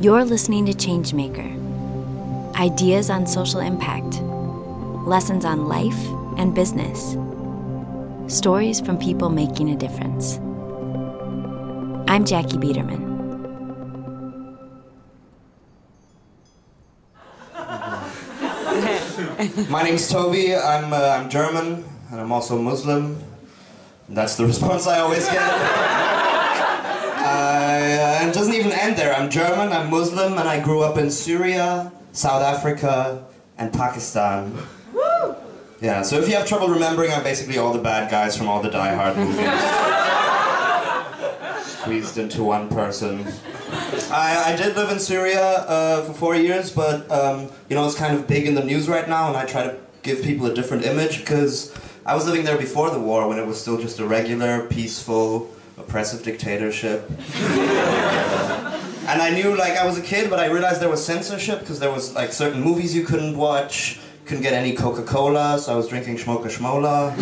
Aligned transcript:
You're 0.00 0.24
listening 0.24 0.64
to 0.64 0.72
Changemaker 0.72 1.58
ideas 2.56 3.10
on 3.10 3.26
social 3.26 3.60
impact, 3.60 4.22
lessons 5.06 5.44
on 5.44 5.68
life 5.68 6.08
and 6.38 6.54
business, 6.54 7.18
stories 8.34 8.80
from 8.80 8.96
people 8.96 9.28
making 9.28 9.68
a 9.68 9.76
difference. 9.76 10.38
I'm 12.08 12.24
Jackie 12.24 12.56
Biederman. 12.56 13.10
My 19.68 19.82
name's 19.82 20.08
Toby. 20.08 20.56
I'm, 20.56 20.94
uh, 20.94 20.96
I'm 20.96 21.28
German, 21.28 21.84
and 22.10 22.20
I'm 22.22 22.32
also 22.32 22.58
Muslim. 22.58 23.22
That's 24.08 24.36
the 24.36 24.46
response 24.46 24.86
I 24.86 25.00
always 25.00 25.28
get. 25.28 25.79
And 28.30 28.36
it 28.36 28.38
doesn't 28.38 28.54
even 28.54 28.70
end 28.70 28.96
there. 28.96 29.12
I'm 29.12 29.28
German, 29.28 29.72
I'm 29.72 29.90
Muslim, 29.90 30.38
and 30.38 30.48
I 30.48 30.60
grew 30.60 30.82
up 30.82 30.96
in 30.96 31.10
Syria, 31.10 31.90
South 32.12 32.42
Africa, 32.42 33.26
and 33.58 33.72
Pakistan. 33.72 34.56
Woo! 34.92 35.34
Yeah, 35.80 36.02
so 36.02 36.16
if 36.20 36.28
you 36.28 36.36
have 36.36 36.46
trouble 36.46 36.68
remembering, 36.68 37.10
I'm 37.10 37.24
basically 37.24 37.58
all 37.58 37.72
the 37.72 37.82
bad 37.82 38.08
guys 38.08 38.36
from 38.36 38.46
all 38.46 38.62
the 38.62 38.70
Die 38.70 38.94
Hard 38.94 39.16
movies. 39.16 39.50
Squeezed 41.80 42.18
into 42.18 42.44
one 42.44 42.68
person. 42.68 43.26
I, 44.12 44.52
I 44.52 44.56
did 44.56 44.76
live 44.76 44.92
in 44.92 45.00
Syria 45.00 45.42
uh, 45.42 46.04
for 46.04 46.12
four 46.12 46.36
years, 46.36 46.70
but 46.70 47.10
um, 47.10 47.48
you 47.68 47.74
know 47.74 47.84
it's 47.84 47.96
kind 47.96 48.14
of 48.14 48.28
big 48.28 48.46
in 48.46 48.54
the 48.54 48.64
news 48.64 48.88
right 48.88 49.08
now, 49.08 49.26
and 49.26 49.36
I 49.36 49.44
try 49.44 49.64
to 49.64 49.76
give 50.04 50.22
people 50.22 50.46
a 50.46 50.54
different 50.54 50.84
image 50.84 51.18
because 51.18 51.76
I 52.06 52.14
was 52.14 52.26
living 52.26 52.44
there 52.44 52.58
before 52.58 52.90
the 52.90 53.00
war 53.00 53.26
when 53.28 53.40
it 53.40 53.46
was 53.46 53.60
still 53.60 53.76
just 53.76 53.98
a 53.98 54.06
regular, 54.06 54.68
peaceful, 54.68 55.50
oppressive 55.80 56.22
dictatorship. 56.22 57.08
and 59.08 59.22
I 59.22 59.30
knew 59.34 59.56
like 59.56 59.76
I 59.76 59.84
was 59.86 59.98
a 59.98 60.02
kid, 60.02 60.30
but 60.30 60.38
I 60.38 60.46
realized 60.46 60.80
there 60.80 60.88
was 60.88 61.04
censorship 61.04 61.60
because 61.60 61.80
there 61.80 61.90
was 61.90 62.14
like 62.14 62.32
certain 62.32 62.60
movies 62.62 62.94
you 62.94 63.04
couldn't 63.04 63.36
watch, 63.36 63.98
couldn't 64.26 64.42
get 64.42 64.52
any 64.52 64.74
Coca-Cola, 64.74 65.58
so 65.58 65.72
I 65.72 65.76
was 65.76 65.88
drinking 65.88 66.16
Schmoka 66.18 66.46
Schmola. 66.46 67.16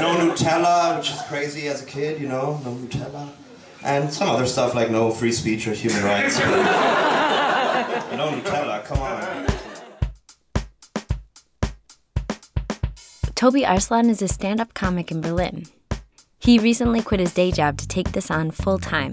no 0.00 0.16
Nutella, 0.18 0.98
which 0.98 1.10
is 1.10 1.20
crazy 1.28 1.68
as 1.68 1.82
a 1.82 1.86
kid, 1.86 2.20
you 2.20 2.28
know, 2.28 2.60
no 2.64 2.72
Nutella. 2.72 3.28
And 3.84 4.12
some 4.12 4.28
other 4.28 4.46
stuff 4.46 4.74
like 4.74 4.90
no 4.90 5.10
free 5.10 5.32
speech 5.32 5.66
or 5.66 5.72
human 5.72 6.04
rights. 6.04 6.38
no 6.38 8.30
Nutella, 8.30 8.84
come 8.84 8.98
on. 8.98 9.51
Toby 13.42 13.66
Arslan 13.66 14.08
is 14.08 14.22
a 14.22 14.28
stand 14.28 14.60
up 14.60 14.72
comic 14.72 15.10
in 15.10 15.20
Berlin. 15.20 15.64
He 16.38 16.60
recently 16.60 17.02
quit 17.02 17.18
his 17.18 17.34
day 17.34 17.50
job 17.50 17.76
to 17.78 17.88
take 17.88 18.12
this 18.12 18.30
on 18.30 18.52
full 18.52 18.78
time. 18.78 19.10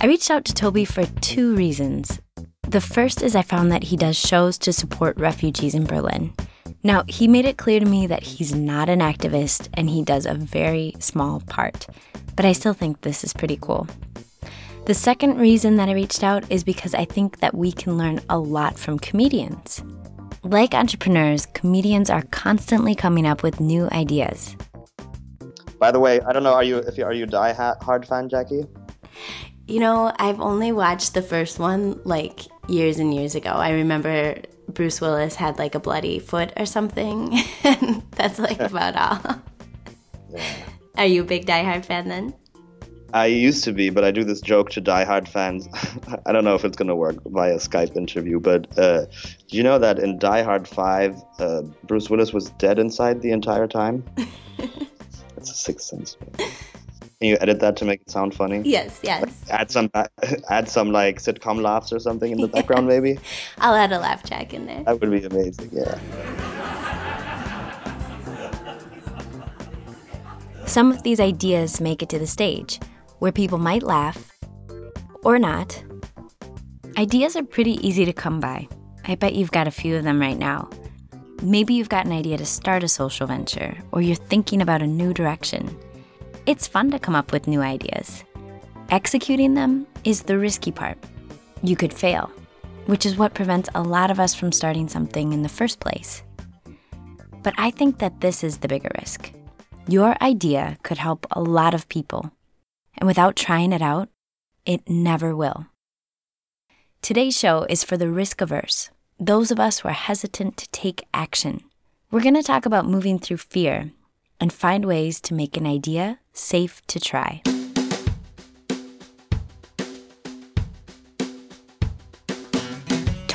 I 0.00 0.06
reached 0.06 0.30
out 0.30 0.44
to 0.44 0.54
Toby 0.54 0.84
for 0.84 1.04
two 1.04 1.52
reasons. 1.56 2.20
The 2.68 2.80
first 2.80 3.20
is 3.20 3.34
I 3.34 3.42
found 3.42 3.72
that 3.72 3.82
he 3.82 3.96
does 3.96 4.16
shows 4.16 4.56
to 4.58 4.72
support 4.72 5.18
refugees 5.18 5.74
in 5.74 5.84
Berlin. 5.84 6.32
Now, 6.84 7.02
he 7.08 7.26
made 7.26 7.44
it 7.44 7.58
clear 7.58 7.80
to 7.80 7.86
me 7.86 8.06
that 8.06 8.22
he's 8.22 8.54
not 8.54 8.88
an 8.88 9.00
activist 9.00 9.68
and 9.74 9.90
he 9.90 10.04
does 10.04 10.24
a 10.24 10.34
very 10.34 10.94
small 11.00 11.40
part, 11.40 11.88
but 12.36 12.44
I 12.44 12.52
still 12.52 12.72
think 12.72 13.00
this 13.00 13.24
is 13.24 13.32
pretty 13.32 13.58
cool. 13.60 13.88
The 14.86 14.94
second 14.94 15.38
reason 15.38 15.74
that 15.78 15.88
I 15.88 15.92
reached 15.94 16.22
out 16.22 16.48
is 16.52 16.62
because 16.62 16.94
I 16.94 17.04
think 17.04 17.40
that 17.40 17.56
we 17.56 17.72
can 17.72 17.98
learn 17.98 18.20
a 18.30 18.38
lot 18.38 18.78
from 18.78 19.00
comedians. 19.00 19.82
Like 20.48 20.72
entrepreneurs, 20.72 21.44
comedians 21.44 22.08
are 22.08 22.22
constantly 22.30 22.94
coming 22.94 23.26
up 23.26 23.42
with 23.42 23.60
new 23.60 23.86
ideas. 23.92 24.56
By 25.78 25.92
the 25.92 26.00
way, 26.00 26.22
I 26.22 26.32
don't 26.32 26.42
know, 26.42 26.54
are 26.54 26.64
you 26.64 26.78
if 26.78 26.96
you 26.96 27.04
are 27.04 27.12
you 27.12 27.24
a 27.24 27.26
Die 27.26 27.52
Hard 27.52 28.08
fan, 28.08 28.30
Jackie? 28.30 28.64
You 29.66 29.80
know, 29.80 30.10
I've 30.18 30.40
only 30.40 30.72
watched 30.72 31.12
the 31.12 31.20
first 31.20 31.58
one 31.58 32.00
like 32.04 32.46
years 32.66 32.98
and 32.98 33.12
years 33.12 33.34
ago. 33.34 33.50
I 33.50 33.72
remember 33.72 34.36
Bruce 34.68 35.02
Willis 35.02 35.34
had 35.34 35.58
like 35.58 35.74
a 35.74 35.80
bloody 35.80 36.18
foot 36.18 36.54
or 36.56 36.64
something, 36.64 37.38
and 37.64 38.02
that's 38.12 38.38
like 38.38 38.58
about 38.72 38.96
all. 38.96 39.42
Yeah. 40.30 40.54
Are 40.96 41.06
you 41.06 41.20
a 41.20 41.26
big 41.26 41.44
Die 41.44 41.62
Hard 41.62 41.84
fan 41.84 42.08
then? 42.08 42.32
I 43.14 43.26
used 43.26 43.64
to 43.64 43.72
be, 43.72 43.88
but 43.88 44.04
I 44.04 44.10
do 44.10 44.22
this 44.22 44.40
joke 44.40 44.70
to 44.70 44.80
Die-Hard 44.80 45.28
fans. 45.28 45.66
I 46.26 46.32
don't 46.32 46.44
know 46.44 46.54
if 46.54 46.64
it's 46.64 46.76
going 46.76 46.88
to 46.88 46.96
work 46.96 47.16
via 47.26 47.56
Skype 47.56 47.96
interview, 47.96 48.38
but 48.38 48.66
uh, 48.78 49.06
do 49.06 49.56
you 49.56 49.62
know 49.62 49.78
that 49.78 49.98
in 49.98 50.18
Die 50.18 50.42
Hard 50.42 50.68
5, 50.68 51.22
uh, 51.38 51.62
Bruce 51.84 52.10
Willis 52.10 52.32
was 52.32 52.50
dead 52.50 52.78
inside 52.78 53.22
the 53.22 53.30
entire 53.30 53.66
time? 53.66 54.04
That's 55.36 55.50
a 55.50 55.54
sixth 55.54 55.86
sense. 55.86 56.18
Can 56.36 57.30
you 57.30 57.38
edit 57.40 57.60
that 57.60 57.76
to 57.78 57.84
make 57.84 58.02
it 58.02 58.10
sound 58.10 58.34
funny? 58.34 58.60
Yes, 58.64 59.00
yes. 59.02 59.22
Like 59.22 59.32
add 59.50 59.70
some, 59.70 59.90
add 60.50 60.68
some 60.68 60.92
like 60.92 61.18
sitcom 61.18 61.62
laughs 61.62 61.92
or 61.92 61.98
something 61.98 62.30
in 62.30 62.40
the 62.40 62.48
background, 62.48 62.86
maybe. 62.86 63.18
I'll 63.58 63.74
add 63.74 63.90
a 63.90 63.98
laugh 63.98 64.22
track 64.22 64.52
in 64.52 64.66
there. 64.66 64.84
That 64.84 65.00
would 65.00 65.10
be 65.10 65.24
amazing. 65.24 65.70
Yeah. 65.72 65.98
Some 70.66 70.92
of 70.92 71.02
these 71.02 71.18
ideas 71.18 71.80
make 71.80 72.02
it 72.02 72.10
to 72.10 72.18
the 72.18 72.26
stage 72.26 72.78
where 73.18 73.32
people 73.32 73.58
might 73.58 73.82
laugh 73.82 74.32
or 75.24 75.38
not. 75.38 75.82
Ideas 76.96 77.36
are 77.36 77.44
pretty 77.44 77.74
easy 77.86 78.04
to 78.04 78.12
come 78.12 78.40
by. 78.40 78.68
I 79.06 79.14
bet 79.14 79.34
you've 79.34 79.52
got 79.52 79.68
a 79.68 79.72
few 79.72 79.96
of 79.96 80.04
them 80.04 80.20
right 80.20 80.38
now. 80.38 80.68
Maybe 81.42 81.74
you've 81.74 81.88
got 81.88 82.06
an 82.06 82.12
idea 82.12 82.36
to 82.36 82.44
start 82.44 82.82
a 82.82 82.88
social 82.88 83.26
venture, 83.26 83.76
or 83.92 84.02
you're 84.02 84.16
thinking 84.16 84.60
about 84.60 84.82
a 84.82 84.86
new 84.86 85.14
direction. 85.14 85.76
It's 86.46 86.66
fun 86.66 86.90
to 86.90 86.98
come 86.98 87.14
up 87.14 87.32
with 87.32 87.46
new 87.46 87.60
ideas. 87.60 88.24
Executing 88.90 89.54
them 89.54 89.86
is 90.04 90.22
the 90.22 90.38
risky 90.38 90.72
part. 90.72 90.98
You 91.62 91.76
could 91.76 91.92
fail, 91.92 92.30
which 92.86 93.06
is 93.06 93.16
what 93.16 93.34
prevents 93.34 93.68
a 93.74 93.82
lot 93.82 94.10
of 94.10 94.18
us 94.18 94.34
from 94.34 94.50
starting 94.50 94.88
something 94.88 95.32
in 95.32 95.42
the 95.42 95.48
first 95.48 95.78
place. 95.78 96.22
But 97.42 97.54
I 97.56 97.70
think 97.70 97.98
that 97.98 98.20
this 98.20 98.42
is 98.42 98.58
the 98.58 98.68
bigger 98.68 98.90
risk. 98.98 99.32
Your 99.86 100.16
idea 100.22 100.76
could 100.82 100.98
help 100.98 101.26
a 101.30 101.40
lot 101.40 101.74
of 101.74 101.88
people 101.88 102.32
and 102.96 103.06
without 103.06 103.36
trying 103.36 103.72
it 103.72 103.82
out, 103.82 104.08
it 104.64 104.88
never 104.88 105.34
will. 105.34 105.66
Today's 107.02 107.38
show 107.38 107.64
is 107.68 107.84
for 107.84 107.96
the 107.96 108.10
risk 108.10 108.40
averse, 108.40 108.90
those 109.18 109.50
of 109.50 109.60
us 109.60 109.80
who 109.80 109.88
are 109.88 109.92
hesitant 109.92 110.56
to 110.56 110.68
take 110.70 111.06
action. 111.14 111.62
We're 112.10 112.22
going 112.22 112.34
to 112.34 112.42
talk 112.42 112.66
about 112.66 112.86
moving 112.86 113.18
through 113.18 113.36
fear 113.38 113.92
and 114.40 114.52
find 114.52 114.84
ways 114.84 115.20
to 115.22 115.34
make 115.34 115.56
an 115.56 115.66
idea 115.66 116.18
safe 116.32 116.80
to 116.86 117.00
try. 117.00 117.42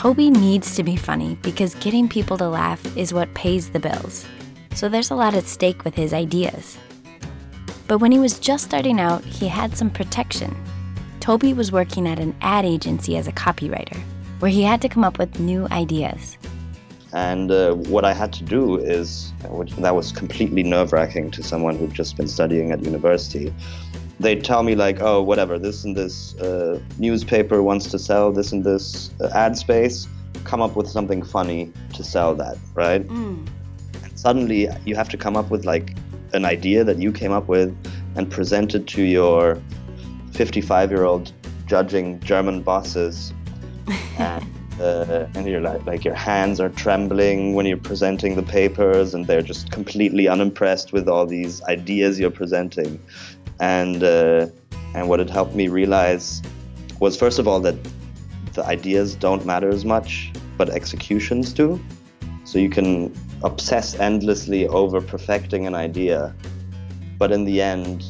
Toby 0.03 0.29
needs 0.29 0.75
to 0.75 0.83
be 0.83 0.97
funny 0.97 1.35
because 1.41 1.75
getting 1.75 2.09
people 2.09 2.37
to 2.37 2.49
laugh 2.49 2.85
is 2.97 3.13
what 3.13 3.33
pays 3.35 3.69
the 3.69 3.79
bills. 3.79 4.25
So 4.75 4.89
there's 4.89 5.11
a 5.11 5.15
lot 5.15 5.33
at 5.33 5.45
stake 5.45 5.85
with 5.85 5.95
his 5.95 6.13
ideas. 6.13 6.77
But 7.87 7.99
when 7.99 8.11
he 8.11 8.19
was 8.19 8.39
just 8.39 8.65
starting 8.65 8.99
out, 8.99 9.23
he 9.23 9.47
had 9.47 9.75
some 9.75 9.89
protection. 9.89 10.55
Toby 11.19 11.53
was 11.53 11.71
working 11.71 12.07
at 12.07 12.19
an 12.19 12.35
ad 12.41 12.65
agency 12.65 13.17
as 13.17 13.27
a 13.27 13.31
copywriter, 13.31 13.97
where 14.39 14.51
he 14.51 14.61
had 14.61 14.81
to 14.81 14.89
come 14.89 15.03
up 15.03 15.17
with 15.17 15.39
new 15.39 15.67
ideas. 15.71 16.37
And 17.13 17.51
uh, 17.51 17.75
what 17.75 18.05
I 18.05 18.13
had 18.13 18.33
to 18.33 18.43
do 18.43 18.77
is, 18.77 19.31
which, 19.49 19.71
that 19.75 19.95
was 19.95 20.11
completely 20.11 20.63
nerve 20.63 20.91
wracking 20.91 21.29
to 21.31 21.43
someone 21.43 21.77
who'd 21.77 21.93
just 21.93 22.17
been 22.17 22.27
studying 22.27 22.71
at 22.71 22.83
university. 22.83 23.53
They'd 24.19 24.43
tell 24.43 24.63
me, 24.63 24.75
like, 24.75 24.99
oh, 25.01 25.21
whatever, 25.21 25.59
this 25.59 25.83
and 25.83 25.95
this 25.95 26.35
uh, 26.39 26.79
newspaper 26.97 27.61
wants 27.61 27.91
to 27.91 27.99
sell 27.99 28.31
this 28.31 28.51
and 28.51 28.63
this 28.63 29.11
uh, 29.21 29.29
ad 29.35 29.57
space, 29.57 30.07
come 30.43 30.61
up 30.61 30.75
with 30.75 30.87
something 30.89 31.21
funny 31.21 31.71
to 31.93 32.03
sell 32.03 32.33
that, 32.35 32.57
right? 32.73 33.07
Mm. 33.07 33.47
And 34.03 34.19
suddenly 34.19 34.67
you 34.85 34.95
have 34.95 35.09
to 35.09 35.17
come 35.17 35.37
up 35.37 35.51
with, 35.51 35.65
like, 35.65 35.95
an 36.33 36.45
idea 36.45 36.83
that 36.83 36.97
you 36.97 37.11
came 37.11 37.31
up 37.31 37.47
with 37.47 37.75
and 38.15 38.29
presented 38.29 38.87
to 38.89 39.03
your 39.03 39.61
55 40.33 40.91
year 40.91 41.03
old 41.03 41.31
judging 41.67 42.19
German 42.19 42.61
bosses. 42.61 43.33
and, 44.17 44.45
uh, 44.79 45.27
and 45.35 45.47
you're 45.47 45.61
like, 45.61 45.85
like 45.85 46.03
your 46.03 46.15
hands 46.15 46.59
are 46.59 46.69
trembling 46.69 47.53
when 47.53 47.65
you're 47.65 47.77
presenting 47.77 48.35
the 48.35 48.43
papers, 48.43 49.13
and 49.13 49.27
they're 49.27 49.41
just 49.41 49.71
completely 49.71 50.27
unimpressed 50.27 50.93
with 50.93 51.07
all 51.07 51.25
these 51.25 51.61
ideas 51.63 52.19
you're 52.19 52.31
presenting. 52.31 52.99
And 53.59 54.03
uh, 54.03 54.47
and 54.95 55.09
what 55.09 55.19
it 55.19 55.29
helped 55.29 55.55
me 55.55 55.67
realize 55.67 56.41
was 56.99 57.17
first 57.17 57.39
of 57.39 57.47
all 57.47 57.59
that 57.61 57.75
the 58.53 58.63
ideas 58.65 59.15
don't 59.15 59.45
matter 59.45 59.69
as 59.69 59.83
much, 59.83 60.31
but 60.57 60.69
executions 60.69 61.53
do. 61.53 61.79
So 62.53 62.59
you 62.59 62.69
can 62.69 63.11
obsess 63.41 63.95
endlessly 63.99 64.67
over 64.67 65.01
perfecting 65.01 65.65
an 65.65 65.73
idea, 65.73 66.35
but 67.17 67.31
in 67.31 67.45
the 67.45 67.63
end, 67.63 68.03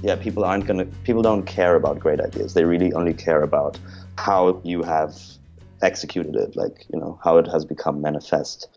yeah, 0.00 0.14
people 0.14 0.44
aren't 0.44 0.64
gonna. 0.64 0.84
People 1.02 1.22
don't 1.22 1.42
care 1.42 1.74
about 1.74 1.98
great 1.98 2.20
ideas. 2.20 2.54
They 2.54 2.64
really 2.64 2.92
only 2.92 3.12
care 3.12 3.42
about 3.42 3.80
how 4.16 4.60
you 4.62 4.84
have 4.84 5.16
executed 5.82 6.36
it, 6.36 6.54
like 6.54 6.86
you 6.94 7.00
know 7.00 7.18
how 7.24 7.36
it 7.38 7.48
has 7.48 7.64
become 7.64 8.00
manifest. 8.00 8.68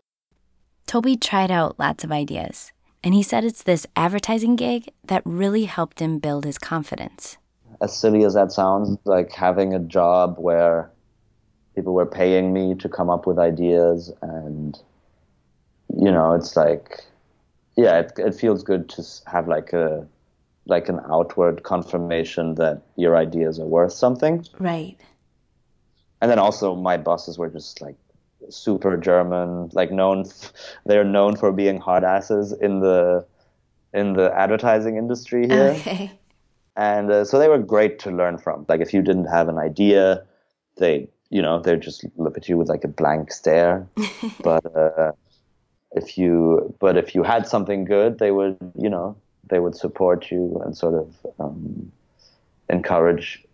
Toby 0.88 1.16
tried 1.16 1.52
out 1.52 1.78
lots 1.78 2.02
of 2.02 2.10
ideas, 2.10 2.72
and 3.04 3.14
he 3.14 3.22
said 3.22 3.44
it's 3.44 3.62
this 3.62 3.86
advertising 3.94 4.56
gig 4.56 4.90
that 5.04 5.22
really 5.24 5.66
helped 5.66 6.00
him 6.00 6.18
build 6.18 6.44
his 6.44 6.58
confidence. 6.58 7.38
as 7.80 7.96
silly 7.96 8.24
as 8.24 8.34
that 8.34 8.50
sounds, 8.50 8.98
like 9.04 9.30
having 9.30 9.74
a 9.74 9.78
job 9.78 10.38
where 10.38 10.90
people 11.76 11.92
were 11.94 12.06
paying 12.06 12.52
me 12.52 12.74
to 12.74 12.88
come 12.88 13.08
up 13.10 13.26
with 13.26 13.38
ideas 13.38 14.12
and 14.22 14.78
you 15.96 16.10
know 16.10 16.32
it's 16.32 16.56
like 16.56 17.04
yeah 17.76 18.00
it, 18.00 18.12
it 18.18 18.34
feels 18.34 18.62
good 18.64 18.88
to 18.88 19.04
have 19.26 19.46
like 19.46 19.72
a 19.72 20.06
like 20.66 20.88
an 20.88 21.00
outward 21.08 21.62
confirmation 21.62 22.56
that 22.56 22.82
your 22.96 23.16
ideas 23.16 23.60
are 23.60 23.66
worth 23.66 23.92
something 23.92 24.44
Right. 24.58 24.96
and 26.20 26.30
then 26.30 26.38
also 26.38 26.74
my 26.74 26.96
bosses 26.96 27.38
were 27.38 27.48
just 27.50 27.80
like 27.80 27.94
super 28.48 28.96
german 28.96 29.68
like 29.72 29.92
known 29.92 30.20
f- 30.26 30.52
they're 30.86 31.04
known 31.04 31.36
for 31.36 31.52
being 31.52 31.78
hard 31.78 32.04
asses 32.04 32.52
in 32.52 32.80
the 32.80 33.24
in 33.92 34.14
the 34.14 34.32
advertising 34.36 34.96
industry 34.96 35.46
here 35.46 35.70
Okay. 35.78 36.10
and 36.76 37.10
uh, 37.10 37.24
so 37.24 37.38
they 37.38 37.48
were 37.48 37.58
great 37.58 37.98
to 38.00 38.10
learn 38.10 38.38
from 38.38 38.64
like 38.68 38.80
if 38.80 38.92
you 38.92 39.02
didn't 39.02 39.26
have 39.26 39.48
an 39.48 39.58
idea 39.58 40.24
they 40.78 41.08
you 41.30 41.42
know 41.42 41.60
they'd 41.60 41.80
just 41.80 42.04
look 42.16 42.36
at 42.36 42.48
you 42.48 42.56
with 42.56 42.68
like 42.68 42.84
a 42.84 42.88
blank 42.88 43.32
stare 43.32 43.86
but 44.42 44.64
uh, 44.76 45.12
if 45.92 46.16
you 46.18 46.74
but 46.80 46.96
if 46.96 47.14
you 47.14 47.22
had 47.22 47.46
something 47.46 47.84
good 47.84 48.18
they 48.18 48.30
would 48.30 48.56
you 48.78 48.88
know 48.88 49.16
they 49.48 49.58
would 49.58 49.74
support 49.74 50.30
you 50.30 50.60
and 50.64 50.76
sort 50.76 50.94
of 50.94 51.14
um, 51.38 51.90
encourage 52.68 53.44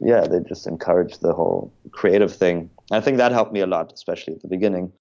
yeah 0.00 0.26
they 0.26 0.40
just 0.40 0.66
encourage 0.66 1.18
the 1.18 1.32
whole 1.32 1.72
creative 1.90 2.34
thing 2.34 2.70
i 2.90 3.00
think 3.00 3.16
that 3.16 3.32
helped 3.32 3.52
me 3.52 3.60
a 3.60 3.66
lot 3.66 3.92
especially 3.92 4.34
at 4.34 4.42
the 4.42 4.48
beginning 4.48 4.92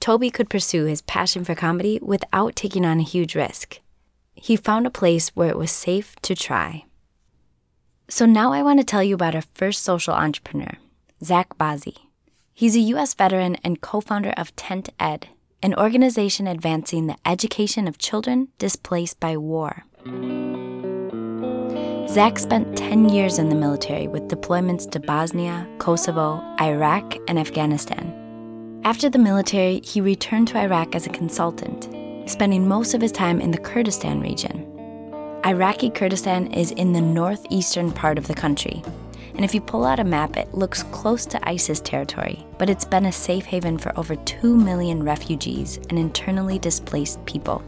Toby 0.00 0.28
could 0.28 0.50
pursue 0.50 0.84
his 0.84 1.00
passion 1.00 1.44
for 1.44 1.54
comedy 1.54 1.98
without 2.02 2.54
taking 2.54 2.84
on 2.84 3.00
a 3.00 3.02
huge 3.02 3.34
risk. 3.34 3.80
He 4.34 4.54
found 4.54 4.86
a 4.86 4.90
place 4.90 5.30
where 5.34 5.48
it 5.48 5.56
was 5.56 5.70
safe 5.70 6.14
to 6.16 6.34
try. 6.34 6.84
So 8.08 8.26
now 8.26 8.52
I 8.52 8.62
want 8.62 8.80
to 8.80 8.84
tell 8.84 9.02
you 9.02 9.14
about 9.14 9.34
our 9.34 9.44
first 9.54 9.82
social 9.82 10.12
entrepreneur, 10.12 10.76
Zach 11.24 11.56
Bazzi. 11.56 11.96
He's 12.52 12.76
a 12.76 12.80
U.S. 12.92 13.14
veteran 13.14 13.56
and 13.64 13.80
co 13.80 14.00
founder 14.00 14.34
of 14.36 14.54
Tent 14.56 14.90
Ed, 15.00 15.28
an 15.62 15.74
organization 15.74 16.46
advancing 16.46 17.06
the 17.06 17.16
education 17.24 17.88
of 17.88 17.96
children 17.96 18.48
displaced 18.58 19.18
by 19.20 19.36
war. 19.38 19.84
Zach 22.08 22.38
spent 22.38 22.76
10 22.76 23.08
years 23.08 23.38
in 23.38 23.48
the 23.48 23.54
military 23.54 24.06
with 24.06 24.28
deployments 24.28 24.88
to 24.90 25.00
Bosnia, 25.00 25.66
Kosovo, 25.78 26.42
Iraq, 26.60 27.16
and 27.26 27.38
Afghanistan. 27.38 28.82
After 28.84 29.08
the 29.08 29.18
military, 29.18 29.80
he 29.80 30.02
returned 30.02 30.48
to 30.48 30.58
Iraq 30.58 30.94
as 30.94 31.06
a 31.06 31.10
consultant, 31.10 31.88
spending 32.30 32.68
most 32.68 32.92
of 32.92 33.00
his 33.00 33.12
time 33.12 33.40
in 33.40 33.50
the 33.50 33.58
Kurdistan 33.58 34.20
region. 34.20 34.70
Iraqi 35.46 35.88
Kurdistan 35.88 36.52
is 36.52 36.70
in 36.72 36.92
the 36.92 37.00
northeastern 37.00 37.92
part 37.92 38.18
of 38.18 38.26
the 38.26 38.34
country. 38.34 38.82
And 39.34 39.44
if 39.44 39.54
you 39.54 39.60
pull 39.60 39.84
out 39.84 39.98
a 39.98 40.04
map, 40.04 40.36
it 40.36 40.54
looks 40.54 40.84
close 40.84 41.26
to 41.26 41.48
ISIS 41.48 41.80
territory, 41.80 42.46
but 42.56 42.70
it's 42.70 42.84
been 42.84 43.06
a 43.06 43.12
safe 43.12 43.44
haven 43.44 43.78
for 43.78 43.96
over 43.98 44.14
2 44.14 44.56
million 44.56 45.02
refugees 45.02 45.78
and 45.90 45.98
internally 45.98 46.58
displaced 46.58 47.24
people. 47.26 47.62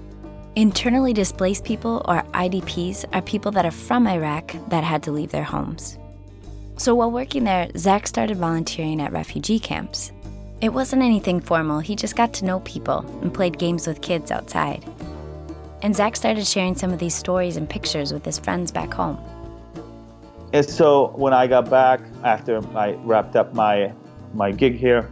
Internally 0.54 1.12
displaced 1.12 1.64
people, 1.64 2.02
or 2.06 2.22
IDPs, 2.32 3.04
are 3.12 3.20
people 3.20 3.50
that 3.52 3.66
are 3.66 3.70
from 3.70 4.06
Iraq 4.06 4.54
that 4.68 4.84
had 4.84 5.02
to 5.02 5.12
leave 5.12 5.30
their 5.30 5.44
homes. 5.44 5.98
So 6.78 6.94
while 6.94 7.10
working 7.10 7.44
there, 7.44 7.68
Zach 7.76 8.06
started 8.06 8.36
volunteering 8.36 9.00
at 9.02 9.12
refugee 9.12 9.58
camps. 9.58 10.12
It 10.60 10.70
wasn't 10.70 11.02
anything 11.02 11.40
formal, 11.40 11.80
he 11.80 11.96
just 11.96 12.16
got 12.16 12.32
to 12.34 12.44
know 12.44 12.60
people 12.60 13.04
and 13.20 13.34
played 13.34 13.58
games 13.58 13.86
with 13.86 14.00
kids 14.00 14.30
outside. 14.30 14.84
And 15.82 15.94
Zach 15.94 16.16
started 16.16 16.46
sharing 16.46 16.74
some 16.74 16.92
of 16.92 16.98
these 16.98 17.14
stories 17.14 17.56
and 17.56 17.68
pictures 17.68 18.12
with 18.12 18.24
his 18.24 18.38
friends 18.38 18.72
back 18.72 18.94
home. 18.94 19.18
And 20.56 20.64
so 20.66 21.08
when 21.08 21.34
I 21.34 21.46
got 21.46 21.68
back 21.68 22.00
after 22.24 22.66
I 22.74 22.92
wrapped 23.04 23.36
up 23.36 23.52
my 23.52 23.92
my 24.32 24.52
gig 24.52 24.76
here, 24.76 25.06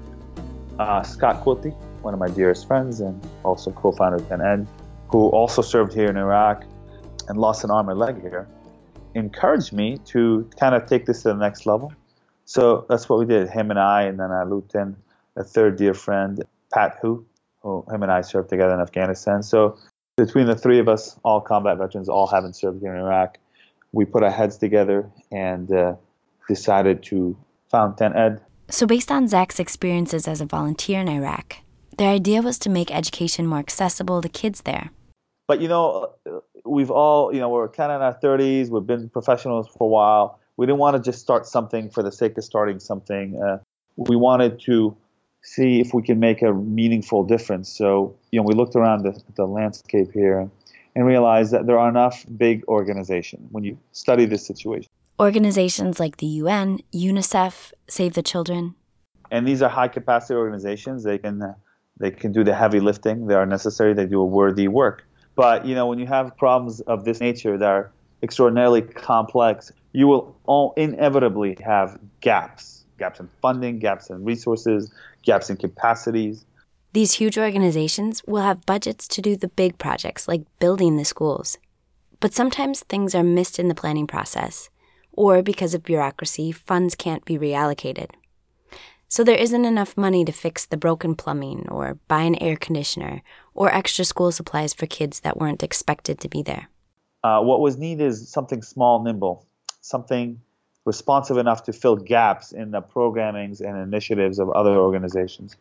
uh, 0.79 1.02
Scott 1.02 1.44
Quilty, 1.44 1.75
one 2.00 2.14
of 2.14 2.19
my 2.19 2.29
dearest 2.29 2.67
friends 2.67 3.00
and 3.00 3.23
also 3.43 3.70
co-founder 3.73 4.25
of 4.25 4.32
Ed, 4.32 4.67
who 5.08 5.29
also 5.29 5.61
served 5.61 5.93
here 5.93 6.08
in 6.08 6.17
Iraq 6.17 6.64
and 7.29 7.37
lost 7.37 7.62
an 7.62 7.70
arm 7.70 7.91
or 7.91 7.94
leg 7.94 8.23
here, 8.23 8.49
encouraged 9.14 9.75
me 9.75 9.99
to 10.06 10.49
kind 10.58 10.75
of 10.75 10.87
take 10.87 11.05
this 11.05 11.20
to 11.25 11.29
the 11.29 11.35
next 11.35 11.67
level. 11.67 11.93
So 12.47 12.87
that's 12.88 13.11
what 13.11 13.19
we 13.19 13.26
did. 13.26 13.50
Him 13.50 13.69
and 13.69 13.79
I, 13.79 14.05
and 14.05 14.19
then 14.19 14.32
I 14.32 14.44
looped 14.44 14.75
in 14.75 14.97
a 15.37 15.44
third 15.44 15.76
dear 15.76 15.93
friend, 15.93 16.43
Pat 16.73 16.97
Hu, 17.02 17.23
who 17.61 17.85
him 17.90 18.02
and 18.02 18.11
I 18.11 18.23
served 18.23 18.49
together 18.49 18.73
in 18.73 18.81
Afghanistan. 18.81 19.43
So 19.43 19.76
between 20.17 20.47
the 20.47 20.56
three 20.56 20.79
of 20.79 20.88
us, 20.88 21.20
all 21.23 21.43
combat 21.43 21.76
veterans, 21.76 22.08
all 22.08 22.29
having 22.29 22.55
served 22.55 22.81
here 22.81 22.94
in 22.94 23.00
Iraq, 23.02 23.37
we 23.94 24.05
put 24.05 24.23
our 24.23 24.31
heads 24.31 24.58
together 24.58 25.08
and 25.31 25.73
uh, 25.73 25.94
decided 26.49 27.02
to 27.05 27.37
found 27.70 27.96
Tent 27.96 28.17
Ed. 28.17 28.41
So, 28.69 28.87
based 28.87 29.11
on 29.11 29.29
Zach's 29.29 29.61
experiences 29.61 30.26
as 30.26 30.41
a 30.41 30.46
volunteer 30.46 31.00
in 31.00 31.08
Iraq, 31.08 31.58
their 31.99 32.11
idea 32.11 32.43
was 32.43 32.58
to 32.61 32.70
make 32.70 32.91
education 32.91 33.46
more 33.46 33.58
accessible 33.58 34.20
to 34.23 34.29
kids 34.29 34.62
there. 34.62 34.91
But 35.46 35.61
you 35.61 35.69
know, 35.69 36.12
we've 36.64 36.91
all, 36.91 37.32
you 37.32 37.41
know, 37.41 37.50
we're 37.50 37.69
kind 37.69 37.93
of 37.93 38.00
in 38.00 38.02
our 38.02 38.19
30s. 38.19 38.70
We've 38.70 38.87
been 38.87 39.08
professionals 39.11 39.69
for 39.69 39.85
a 39.85 39.91
while. 39.91 40.40
We 40.56 40.67
didn't 40.67 40.79
want 40.79 40.97
to 40.97 41.02
just 41.02 41.20
start 41.20 41.47
something 41.47 41.90
for 41.90 42.02
the 42.02 42.12
sake 42.12 42.38
of 42.38 42.44
starting 42.44 42.81
something. 42.81 43.40
Uh, 43.43 43.58
we 43.97 44.17
wanted 44.17 44.61
to 44.61 44.97
see 45.43 45.81
if 45.81 45.93
we 45.93 46.02
can 46.02 46.19
make 46.19 46.40
a 46.43 46.52
meaningful 46.52 47.23
difference. 47.23 47.69
So, 47.69 48.17
you 48.32 48.40
know, 48.40 48.44
we 48.44 48.55
looked 48.55 48.76
around 48.76 49.02
the, 49.02 49.20
the 49.37 49.44
landscape 49.44 50.11
here 50.12 50.49
and 50.94 51.06
realize 51.06 51.50
that 51.50 51.67
there 51.67 51.79
are 51.79 51.88
enough 51.88 52.25
big 52.37 52.64
organizations 52.69 53.49
when 53.50 53.64
you 53.64 53.79
study 53.93 54.26
this 54.26 54.46
situation. 54.46 54.91
Organizations 55.20 56.00
like 56.00 56.19
the 56.19 56.26
UN, 56.26 56.81
UNICEF, 56.93 57.73
Save 57.88 58.14
the 58.14 58.23
Children. 58.23 58.75
And 59.31 59.46
these 59.46 59.62
are 59.62 59.70
high 59.70 59.88
capacity 59.88 60.35
organizations. 60.35 61.02
They 61.05 61.19
can 61.19 61.43
uh, 61.43 61.55
they 61.99 62.11
can 62.11 62.32
do 62.32 62.43
the 62.44 62.55
heavy 62.55 62.81
lifting. 62.81 63.26
They 63.26 63.35
are 63.35 63.46
necessary. 63.46 63.94
They 63.94 64.06
do 64.06 64.20
a 64.20 64.25
worthy 64.25 64.69
work. 64.69 65.05
But 65.37 65.64
you 65.67 65.75
know, 65.75 65.87
when 65.87 65.99
you 65.99 66.06
have 66.06 66.37
problems 66.37 66.81
of 66.82 67.05
this 67.05 67.20
nature 67.20 67.56
that 67.58 67.69
are 67.69 67.90
extraordinarily 68.23 68.82
complex, 68.82 69.73
you 69.93 70.06
will 70.08 70.37
all 70.44 70.75
inevitably 70.76 71.56
have 71.64 71.99
gaps, 72.20 72.85
gaps 72.99 73.20
in 73.20 73.29
funding, 73.40 73.79
gaps 73.79 74.11
in 74.11 74.25
resources, 74.25 74.93
gaps 75.23 75.50
in 75.50 75.56
capacities. 75.56 76.44
These 76.94 77.14
huge 77.14 77.37
organizations 77.37 78.23
will 78.25 78.43
have 78.43 78.67
budgets 78.67 79.08
to 79.08 79.20
do 79.20 79.35
the 79.35 79.49
big 79.49 79.79
projects 79.79 80.29
like 80.29 80.44
building 80.61 80.97
the 80.97 81.04
schools. 81.04 81.59
But 82.21 82.33
sometimes 82.33 82.85
things 82.85 83.16
are 83.16 83.25
missed 83.25 83.59
in 83.59 83.66
the 83.66 83.75
planning 83.75 84.07
process, 84.07 84.71
or 85.11 85.42
because 85.42 85.75
of 85.75 85.83
bureaucracy, 85.83 86.52
funds 86.52 86.95
can't 86.95 87.25
be 87.25 87.37
reallocated. 87.37 88.11
So 89.09 89.25
there 89.25 89.35
isn't 89.35 89.64
enough 89.64 89.97
money 89.97 90.25
to 90.25 90.30
fix 90.30 90.66
the 90.66 90.76
broken 90.76 91.16
plumbing, 91.16 91.68
or 91.68 91.99
buy 92.07 92.23
an 92.23 92.37
air 92.37 92.54
conditioner, 92.54 93.23
or 93.54 93.75
extra 93.75 94.04
school 94.04 94.30
supplies 94.30 94.73
for 94.73 94.87
kids 94.87 95.18
that 95.21 95.37
weren't 95.37 95.64
expected 95.64 96.21
to 96.21 96.28
be 96.28 96.42
there. 96.42 96.68
Uh, 97.25 97.40
what 97.40 97.61
was 97.61 97.76
needed 97.76 98.07
is 98.07 98.28
something 98.28 98.62
small, 98.62 99.02
nimble, 99.02 99.45
something 99.80 100.40
responsive 100.85 101.38
enough 101.38 101.64
to 101.64 101.73
fill 101.73 101.97
gaps 101.97 102.52
in 102.52 102.71
the 102.71 102.80
programmings 102.80 103.61
and 103.61 103.76
initiatives 103.76 104.38
of 104.38 104.49
other 104.50 104.76
organizations. 104.76 105.57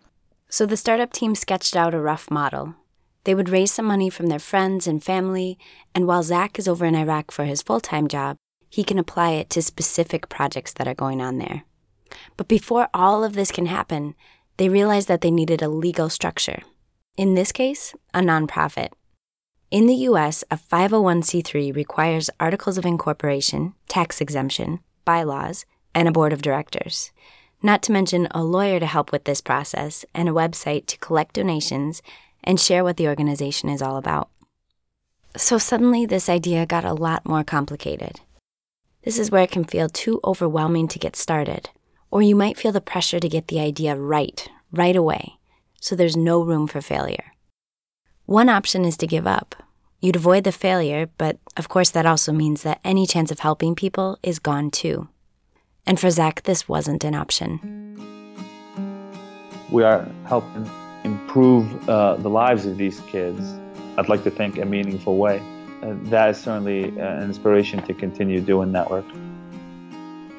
So 0.53 0.67
the 0.67 0.77
startup 0.77 1.11
team 1.11 1.33
sketched 1.33 1.75
out 1.75 1.95
a 1.95 1.99
rough 1.99 2.29
model. 2.29 2.75
They 3.23 3.33
would 3.33 3.49
raise 3.49 3.71
some 3.71 3.87
money 3.87 4.11
from 4.11 4.27
their 4.27 4.37
friends 4.37 4.85
and 4.85 5.03
family, 5.03 5.57
and 5.95 6.05
while 6.05 6.21
Zach 6.21 6.59
is 6.59 6.67
over 6.67 6.85
in 6.85 6.93
Iraq 6.93 7.31
for 7.31 7.45
his 7.45 7.63
full 7.63 7.79
time 7.79 8.07
job, 8.07 8.37
he 8.69 8.83
can 8.83 8.99
apply 8.99 9.31
it 9.31 9.49
to 9.49 9.63
specific 9.63 10.29
projects 10.29 10.71
that 10.73 10.87
are 10.87 10.93
going 10.93 11.21
on 11.21 11.39
there. 11.39 11.63
But 12.37 12.47
before 12.47 12.87
all 12.93 13.23
of 13.23 13.33
this 13.33 13.51
can 13.51 13.65
happen, 13.65 14.13
they 14.57 14.69
realized 14.69 15.07
that 15.07 15.21
they 15.21 15.31
needed 15.31 15.63
a 15.63 15.69
legal 15.69 16.07
structure. 16.07 16.61
In 17.17 17.33
this 17.33 17.51
case, 17.51 17.95
a 18.13 18.19
nonprofit. 18.19 18.89
In 19.71 19.87
the 19.87 20.05
US, 20.11 20.43
a 20.51 20.57
501c3 20.57 21.75
requires 21.75 22.29
articles 22.39 22.77
of 22.77 22.85
incorporation, 22.85 23.73
tax 23.87 24.21
exemption, 24.21 24.81
bylaws, 25.03 25.65
and 25.95 26.07
a 26.07 26.11
board 26.11 26.31
of 26.31 26.43
directors. 26.43 27.11
Not 27.65 27.81
to 27.83 27.93
mention 27.93 28.27
a 28.31 28.43
lawyer 28.43 28.77
to 28.81 28.85
help 28.85 29.13
with 29.13 29.23
this 29.23 29.39
process 29.39 30.03
and 30.13 30.27
a 30.27 30.33
website 30.33 30.85
to 30.87 30.97
collect 30.97 31.35
donations 31.35 32.01
and 32.43 32.59
share 32.59 32.83
what 32.83 32.97
the 32.97 33.07
organization 33.07 33.69
is 33.69 33.81
all 33.81 33.95
about. 33.95 34.29
So 35.37 35.57
suddenly, 35.57 36.05
this 36.05 36.27
idea 36.27 36.65
got 36.65 36.83
a 36.83 36.93
lot 36.93 37.25
more 37.25 37.45
complicated. 37.45 38.19
This 39.03 39.17
is 39.17 39.31
where 39.31 39.43
it 39.43 39.51
can 39.51 39.63
feel 39.63 39.87
too 39.87 40.19
overwhelming 40.25 40.89
to 40.89 40.99
get 40.99 41.15
started, 41.15 41.69
or 42.11 42.21
you 42.21 42.35
might 42.35 42.57
feel 42.57 42.73
the 42.73 42.81
pressure 42.81 43.19
to 43.21 43.29
get 43.29 43.47
the 43.47 43.61
idea 43.61 43.95
right, 43.95 44.47
right 44.71 44.95
away, 44.95 45.37
so 45.79 45.95
there's 45.95 46.17
no 46.17 46.41
room 46.41 46.67
for 46.67 46.81
failure. 46.81 47.33
One 48.25 48.49
option 48.49 48.83
is 48.83 48.97
to 48.97 49.07
give 49.07 49.25
up. 49.25 49.55
You'd 50.01 50.17
avoid 50.17 50.43
the 50.43 50.51
failure, 50.51 51.09
but 51.17 51.37
of 51.55 51.69
course, 51.69 51.89
that 51.91 52.05
also 52.05 52.33
means 52.33 52.63
that 52.63 52.81
any 52.83 53.07
chance 53.07 53.31
of 53.31 53.39
helping 53.39 53.73
people 53.73 54.19
is 54.21 54.37
gone 54.37 54.69
too. 54.69 55.07
And 55.85 55.99
for 55.99 56.09
Zach, 56.09 56.43
this 56.43 56.69
wasn't 56.69 57.03
an 57.03 57.13
option. 57.13 57.59
We 59.69 59.83
are 59.83 60.07
helping 60.25 60.69
improve 61.03 61.89
uh, 61.89 62.15
the 62.15 62.29
lives 62.29 62.65
of 62.65 62.77
these 62.77 62.99
kids. 63.01 63.41
I'd 63.97 64.07
like 64.07 64.23
to 64.23 64.31
think 64.31 64.57
a 64.57 64.65
meaningful 64.65 65.17
way. 65.17 65.41
Uh, 65.81 65.95
that 66.03 66.29
is 66.29 66.37
certainly 66.37 66.85
an 66.97 67.23
inspiration 67.23 67.83
to 67.83 67.93
continue 67.93 68.39
doing 68.39 68.71
that 68.71 68.89
work. 68.89 69.05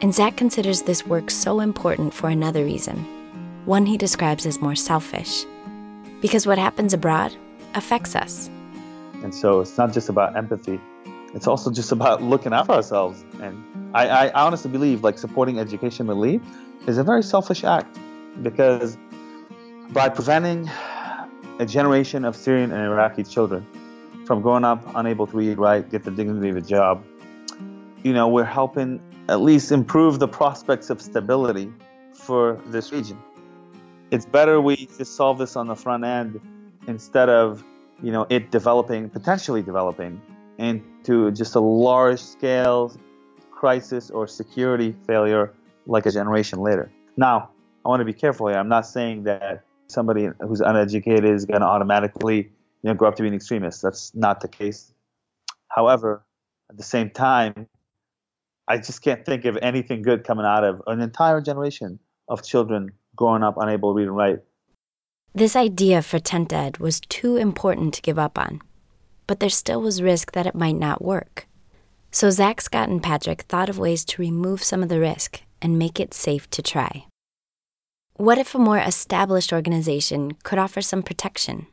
And 0.00 0.14
Zach 0.14 0.36
considers 0.36 0.82
this 0.82 1.06
work 1.06 1.30
so 1.30 1.60
important 1.60 2.14
for 2.14 2.28
another 2.30 2.64
reason, 2.64 2.96
one 3.66 3.86
he 3.86 3.98
describes 3.98 4.46
as 4.46 4.60
more 4.60 4.74
selfish. 4.74 5.44
Because 6.20 6.46
what 6.46 6.58
happens 6.58 6.94
abroad 6.94 7.34
affects 7.74 8.16
us. 8.16 8.48
And 9.22 9.34
so 9.34 9.60
it's 9.60 9.76
not 9.76 9.92
just 9.92 10.08
about 10.08 10.36
empathy, 10.36 10.80
it's 11.34 11.46
also 11.46 11.70
just 11.70 11.92
about 11.92 12.22
looking 12.22 12.52
out 12.52 12.66
for 12.66 12.72
ourselves. 12.72 13.24
And 13.40 13.62
I, 13.94 14.28
I 14.28 14.44
honestly 14.44 14.70
believe 14.70 15.04
like 15.04 15.18
supporting 15.18 15.60
education 15.60 16.08
relief 16.08 16.42
is 16.88 16.98
a 16.98 17.04
very 17.04 17.22
selfish 17.22 17.62
act 17.62 17.96
because 18.42 18.98
by 19.90 20.08
preventing 20.08 20.68
a 21.60 21.66
generation 21.66 22.24
of 22.24 22.34
Syrian 22.34 22.72
and 22.72 22.82
Iraqi 22.82 23.22
children 23.22 23.64
from 24.26 24.42
growing 24.42 24.64
up 24.64 24.82
unable 24.96 25.28
to 25.28 25.36
read, 25.36 25.58
write, 25.58 25.90
get 25.90 26.02
the 26.02 26.10
dignity 26.10 26.48
of 26.48 26.56
a 26.56 26.60
job, 26.60 27.04
you 28.02 28.12
know, 28.12 28.26
we're 28.26 28.42
helping 28.42 29.00
at 29.28 29.40
least 29.40 29.70
improve 29.70 30.18
the 30.18 30.28
prospects 30.28 30.90
of 30.90 31.00
stability 31.00 31.72
for 32.14 32.60
this 32.66 32.90
region. 32.90 33.18
It's 34.10 34.26
better 34.26 34.60
we 34.60 34.88
just 34.98 35.14
solve 35.14 35.38
this 35.38 35.54
on 35.54 35.68
the 35.68 35.76
front 35.76 36.04
end 36.04 36.40
instead 36.88 37.28
of, 37.28 37.62
you 38.02 38.10
know, 38.10 38.26
it 38.28 38.50
developing, 38.50 39.08
potentially 39.08 39.62
developing 39.62 40.20
into 40.58 41.30
just 41.30 41.54
a 41.54 41.60
large 41.60 42.20
scale 42.20 42.92
crisis 43.54 44.10
or 44.10 44.26
security 44.26 44.94
failure 45.06 45.52
like 45.86 46.06
a 46.06 46.10
generation 46.10 46.60
later. 46.60 46.90
Now, 47.16 47.50
I 47.84 47.88
want 47.88 48.00
to 48.00 48.04
be 48.04 48.12
careful 48.12 48.48
here. 48.48 48.58
I'm 48.58 48.68
not 48.68 48.86
saying 48.86 49.24
that 49.24 49.64
somebody 49.88 50.28
who's 50.40 50.60
uneducated 50.60 51.24
is 51.24 51.44
going 51.44 51.60
to 51.60 51.66
automatically 51.66 52.36
you 52.36 52.90
know, 52.90 52.94
grow 52.94 53.08
up 53.08 53.16
to 53.16 53.22
be 53.22 53.28
an 53.28 53.34
extremist. 53.34 53.82
That's 53.82 54.14
not 54.14 54.40
the 54.40 54.48
case. 54.48 54.92
However, 55.68 56.24
at 56.70 56.76
the 56.76 56.82
same 56.82 57.10
time, 57.10 57.66
I 58.68 58.78
just 58.78 59.02
can't 59.02 59.24
think 59.24 59.44
of 59.44 59.58
anything 59.60 60.02
good 60.02 60.24
coming 60.24 60.46
out 60.46 60.64
of 60.64 60.82
an 60.86 61.00
entire 61.00 61.40
generation 61.40 61.98
of 62.28 62.42
children 62.42 62.92
growing 63.16 63.42
up 63.42 63.56
unable 63.58 63.92
to 63.92 63.96
read 63.96 64.08
and 64.08 64.16
write. 64.16 64.40
This 65.34 65.56
idea 65.56 66.00
for 66.02 66.18
tent 66.18 66.52
ed 66.52 66.78
was 66.78 67.00
too 67.00 67.36
important 67.36 67.94
to 67.94 68.02
give 68.02 68.18
up 68.18 68.38
on, 68.38 68.60
but 69.26 69.40
there 69.40 69.50
still 69.50 69.80
was 69.80 70.02
risk 70.02 70.32
that 70.32 70.46
it 70.46 70.54
might 70.54 70.76
not 70.76 71.02
work. 71.02 71.46
So 72.14 72.30
Zach, 72.30 72.60
Scott, 72.60 72.88
and 72.88 73.02
Patrick 73.02 73.42
thought 73.42 73.68
of 73.68 73.76
ways 73.76 74.04
to 74.04 74.22
remove 74.22 74.62
some 74.62 74.84
of 74.84 74.88
the 74.88 75.00
risk 75.00 75.42
and 75.60 75.76
make 75.76 75.98
it 75.98 76.14
safe 76.14 76.48
to 76.50 76.62
try. 76.62 77.06
What 78.14 78.38
if 78.38 78.54
a 78.54 78.58
more 78.58 78.78
established 78.78 79.52
organization 79.52 80.34
could 80.44 80.60
offer 80.60 80.80
some 80.80 81.02
protection? 81.02 81.66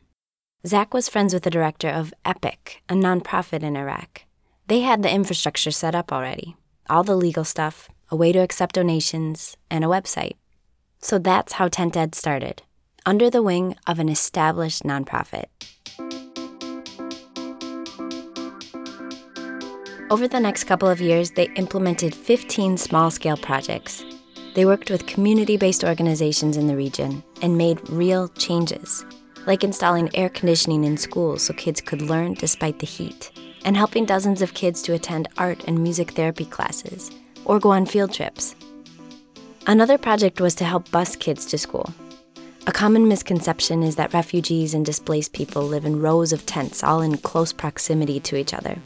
Zach 0.66 0.92
was 0.92 1.08
friends 1.08 1.32
with 1.32 1.44
the 1.44 1.50
director 1.50 1.88
of 1.88 2.12
EPIC, 2.24 2.82
a 2.88 2.94
nonprofit 2.94 3.62
in 3.62 3.76
Iraq. 3.76 4.22
They 4.66 4.80
had 4.80 5.04
the 5.04 5.14
infrastructure 5.14 5.70
set 5.70 5.94
up 5.94 6.12
already 6.12 6.56
all 6.90 7.04
the 7.04 7.14
legal 7.14 7.44
stuff, 7.44 7.88
a 8.10 8.16
way 8.16 8.32
to 8.32 8.40
accept 8.40 8.74
donations, 8.74 9.56
and 9.70 9.84
a 9.84 9.86
website. 9.86 10.34
So 10.98 11.20
that's 11.20 11.52
how 11.52 11.68
Tent 11.68 11.96
Ed 11.96 12.16
started, 12.16 12.62
under 13.06 13.30
the 13.30 13.44
wing 13.44 13.76
of 13.86 14.00
an 14.00 14.08
established 14.08 14.82
nonprofit. 14.82 15.44
Over 20.12 20.28
the 20.28 20.40
next 20.40 20.64
couple 20.64 20.90
of 20.90 21.00
years, 21.00 21.30
they 21.30 21.48
implemented 21.56 22.14
15 22.14 22.76
small 22.76 23.10
scale 23.10 23.38
projects. 23.38 24.04
They 24.52 24.66
worked 24.66 24.90
with 24.90 25.06
community 25.06 25.56
based 25.56 25.84
organizations 25.84 26.58
in 26.58 26.66
the 26.66 26.76
region 26.76 27.24
and 27.40 27.56
made 27.56 27.88
real 27.88 28.28
changes, 28.28 29.06
like 29.46 29.64
installing 29.64 30.14
air 30.14 30.28
conditioning 30.28 30.84
in 30.84 30.98
schools 30.98 31.44
so 31.44 31.54
kids 31.54 31.80
could 31.80 32.02
learn 32.02 32.34
despite 32.34 32.78
the 32.78 32.86
heat, 32.86 33.30
and 33.64 33.74
helping 33.74 34.04
dozens 34.04 34.42
of 34.42 34.52
kids 34.52 34.82
to 34.82 34.92
attend 34.92 35.28
art 35.38 35.64
and 35.66 35.82
music 35.82 36.10
therapy 36.10 36.44
classes 36.44 37.10
or 37.46 37.58
go 37.58 37.70
on 37.70 37.86
field 37.86 38.12
trips. 38.12 38.54
Another 39.66 39.96
project 39.96 40.42
was 40.42 40.54
to 40.56 40.64
help 40.64 40.90
bus 40.90 41.16
kids 41.16 41.46
to 41.46 41.56
school. 41.56 41.90
A 42.66 42.72
common 42.72 43.08
misconception 43.08 43.82
is 43.82 43.96
that 43.96 44.12
refugees 44.12 44.74
and 44.74 44.84
displaced 44.84 45.32
people 45.32 45.62
live 45.62 45.86
in 45.86 46.02
rows 46.02 46.34
of 46.34 46.44
tents 46.44 46.84
all 46.84 47.00
in 47.00 47.16
close 47.16 47.50
proximity 47.50 48.20
to 48.20 48.36
each 48.36 48.52
other. 48.52 48.76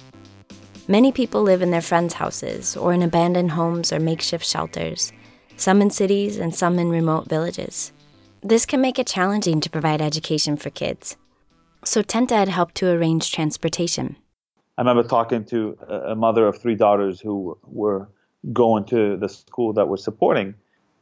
Many 0.88 1.10
people 1.10 1.42
live 1.42 1.62
in 1.62 1.72
their 1.72 1.80
friends' 1.80 2.14
houses 2.14 2.76
or 2.76 2.92
in 2.92 3.02
abandoned 3.02 3.50
homes 3.50 3.92
or 3.92 3.98
makeshift 3.98 4.46
shelters, 4.46 5.12
some 5.56 5.82
in 5.82 5.90
cities 5.90 6.36
and 6.36 6.54
some 6.54 6.78
in 6.78 6.90
remote 6.90 7.28
villages. 7.28 7.92
This 8.40 8.64
can 8.64 8.80
make 8.80 8.96
it 9.00 9.08
challenging 9.08 9.60
to 9.62 9.70
provide 9.70 10.00
education 10.00 10.56
for 10.56 10.70
kids. 10.70 11.16
So 11.84 12.02
Tent 12.02 12.30
Ed 12.30 12.48
helped 12.48 12.76
to 12.76 12.88
arrange 12.88 13.32
transportation. 13.32 14.14
I 14.78 14.82
remember 14.82 15.02
talking 15.02 15.44
to 15.46 15.76
a 15.88 16.14
mother 16.14 16.46
of 16.46 16.56
three 16.56 16.76
daughters 16.76 17.20
who 17.20 17.58
were 17.64 18.06
going 18.52 18.84
to 18.84 19.16
the 19.16 19.28
school 19.28 19.72
that 19.72 19.88
we're 19.88 19.96
supporting. 19.96 20.54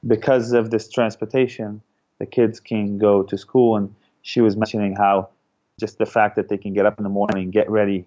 Because 0.06 0.52
of 0.52 0.70
this 0.70 0.88
transportation, 0.88 1.82
the 2.20 2.26
kids 2.26 2.58
can 2.58 2.96
go 2.96 3.22
to 3.22 3.36
school, 3.36 3.76
and 3.76 3.94
she 4.22 4.40
was 4.40 4.56
mentioning 4.56 4.96
how 4.96 5.28
just 5.78 5.98
the 5.98 6.06
fact 6.06 6.36
that 6.36 6.48
they 6.48 6.56
can 6.56 6.72
get 6.72 6.86
up 6.86 6.98
in 6.98 7.04
the 7.04 7.10
morning, 7.10 7.42
and 7.42 7.52
get 7.52 7.68
ready, 7.68 8.06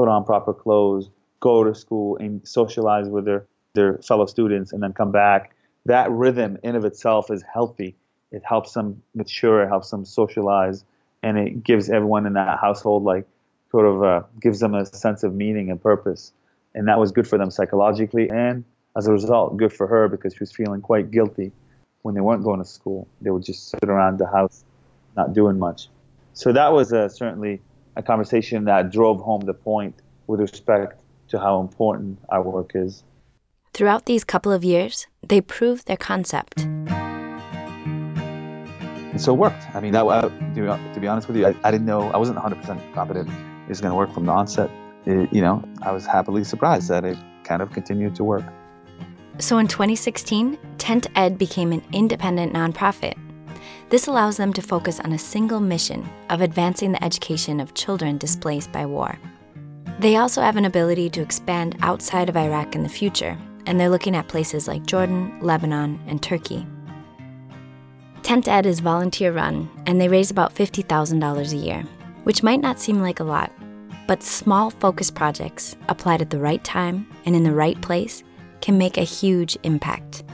put 0.00 0.08
on 0.08 0.24
proper 0.24 0.54
clothes, 0.54 1.10
go 1.40 1.62
to 1.62 1.74
school, 1.74 2.16
and 2.16 2.40
socialize 2.48 3.06
with 3.06 3.26
their, 3.26 3.44
their 3.74 3.98
fellow 3.98 4.24
students, 4.24 4.72
and 4.72 4.82
then 4.82 4.94
come 4.94 5.12
back. 5.12 5.54
That 5.84 6.10
rhythm 6.10 6.56
in 6.62 6.74
of 6.74 6.86
itself 6.86 7.30
is 7.30 7.44
healthy. 7.52 7.94
It 8.32 8.42
helps 8.42 8.72
them 8.72 9.02
mature, 9.14 9.62
it 9.62 9.68
helps 9.68 9.90
them 9.90 10.06
socialize, 10.06 10.86
and 11.22 11.36
it 11.36 11.62
gives 11.62 11.90
everyone 11.90 12.24
in 12.24 12.32
that 12.32 12.58
household 12.58 13.04
like 13.04 13.26
sort 13.70 13.84
of 13.84 14.02
uh, 14.02 14.22
gives 14.40 14.60
them 14.60 14.74
a 14.74 14.86
sense 14.86 15.22
of 15.22 15.34
meaning 15.34 15.70
and 15.70 15.82
purpose. 15.82 16.32
And 16.74 16.88
that 16.88 16.98
was 16.98 17.12
good 17.12 17.28
for 17.28 17.36
them 17.36 17.50
psychologically, 17.50 18.30
and 18.30 18.64
as 18.96 19.06
a 19.06 19.12
result, 19.12 19.58
good 19.58 19.72
for 19.72 19.86
her 19.86 20.08
because 20.08 20.32
she 20.32 20.40
was 20.40 20.50
feeling 20.50 20.80
quite 20.80 21.10
guilty 21.10 21.52
when 22.02 22.14
they 22.14 22.22
weren't 22.22 22.42
going 22.42 22.60
to 22.60 22.64
school. 22.64 23.06
They 23.20 23.30
would 23.30 23.44
just 23.44 23.68
sit 23.68 23.84
around 23.84 24.18
the 24.18 24.26
house, 24.26 24.64
not 25.14 25.34
doing 25.34 25.58
much. 25.58 25.88
So 26.32 26.52
that 26.52 26.72
was 26.72 26.90
uh, 26.90 27.10
certainly 27.10 27.60
a 27.96 28.02
conversation 28.02 28.64
that 28.64 28.90
drove 28.90 29.20
home 29.20 29.42
the 29.42 29.54
point 29.54 29.94
with 30.26 30.40
respect 30.40 31.00
to 31.28 31.38
how 31.38 31.60
important 31.60 32.18
our 32.28 32.42
work 32.42 32.72
is. 32.74 33.04
Throughout 33.72 34.06
these 34.06 34.24
couple 34.24 34.52
of 34.52 34.64
years, 34.64 35.06
they 35.26 35.40
proved 35.40 35.86
their 35.86 35.96
concept. 35.96 36.62
And 39.10 39.20
so 39.20 39.32
it 39.34 39.38
worked. 39.38 39.62
I 39.74 39.80
mean, 39.80 39.92
that, 39.92 40.04
uh, 40.04 40.28
to, 40.28 41.00
be 41.00 41.06
honest 41.06 41.28
with 41.28 41.36
you, 41.36 41.46
I, 41.46 41.54
I 41.64 41.70
didn't 41.70 41.86
know, 41.86 42.10
I 42.10 42.16
wasn't 42.16 42.38
100% 42.38 42.94
confident 42.94 43.28
it 43.28 43.68
was 43.68 43.80
going 43.80 43.92
to 43.92 43.96
work 43.96 44.12
from 44.12 44.26
the 44.26 44.32
onset. 44.32 44.70
It, 45.06 45.32
you 45.32 45.40
know, 45.40 45.62
I 45.82 45.92
was 45.92 46.04
happily 46.06 46.44
surprised 46.44 46.88
that 46.88 47.04
it 47.04 47.16
kind 47.44 47.62
of 47.62 47.72
continued 47.72 48.14
to 48.16 48.24
work. 48.24 48.44
So 49.38 49.58
in 49.58 49.68
2016, 49.68 50.58
Tent 50.78 51.06
Ed 51.14 51.38
became 51.38 51.72
an 51.72 51.82
independent 51.92 52.52
nonprofit 52.52 53.16
this 53.88 54.06
allows 54.06 54.36
them 54.36 54.52
to 54.52 54.62
focus 54.62 55.00
on 55.00 55.12
a 55.12 55.18
single 55.18 55.60
mission 55.60 56.08
of 56.28 56.40
advancing 56.40 56.92
the 56.92 57.04
education 57.04 57.60
of 57.60 57.74
children 57.74 58.18
displaced 58.18 58.72
by 58.72 58.86
war. 58.86 59.18
They 59.98 60.16
also 60.16 60.40
have 60.40 60.56
an 60.56 60.64
ability 60.64 61.10
to 61.10 61.20
expand 61.20 61.76
outside 61.82 62.28
of 62.28 62.36
Iraq 62.36 62.74
in 62.74 62.82
the 62.82 62.88
future, 62.88 63.36
and 63.66 63.78
they're 63.78 63.90
looking 63.90 64.16
at 64.16 64.28
places 64.28 64.66
like 64.66 64.86
Jordan, 64.86 65.38
Lebanon, 65.40 66.00
and 66.06 66.22
Turkey. 66.22 66.66
Tent 68.22 68.48
Ed 68.48 68.64
is 68.64 68.80
volunteer 68.80 69.32
run, 69.32 69.68
and 69.86 70.00
they 70.00 70.08
raise 70.08 70.30
about 70.30 70.54
$50,000 70.54 71.52
a 71.52 71.56
year, 71.56 71.82
which 72.24 72.42
might 72.42 72.60
not 72.60 72.80
seem 72.80 73.00
like 73.00 73.20
a 73.20 73.24
lot, 73.24 73.52
but 74.06 74.22
small 74.22 74.70
focus 74.70 75.10
projects 75.10 75.76
applied 75.88 76.20
at 76.22 76.30
the 76.30 76.38
right 76.38 76.62
time 76.64 77.06
and 77.26 77.36
in 77.36 77.44
the 77.44 77.54
right 77.54 77.80
place 77.80 78.24
can 78.60 78.76
make 78.78 78.96
a 78.96 79.02
huge 79.02 79.56
impact. 79.62 80.24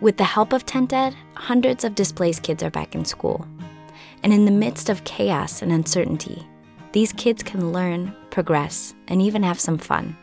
With 0.00 0.16
the 0.16 0.24
help 0.24 0.54
of 0.54 0.64
Tent 0.64 0.94
Ed, 0.94 1.14
hundreds 1.34 1.84
of 1.84 1.94
displaced 1.94 2.42
kids 2.42 2.62
are 2.62 2.70
back 2.70 2.94
in 2.94 3.04
school. 3.04 3.46
And 4.22 4.32
in 4.32 4.46
the 4.46 4.50
midst 4.50 4.88
of 4.88 5.04
chaos 5.04 5.60
and 5.60 5.70
uncertainty, 5.70 6.46
these 6.92 7.12
kids 7.12 7.42
can 7.42 7.72
learn, 7.72 8.16
progress, 8.30 8.94
and 9.08 9.20
even 9.20 9.42
have 9.42 9.60
some 9.60 9.76
fun. 9.76 10.16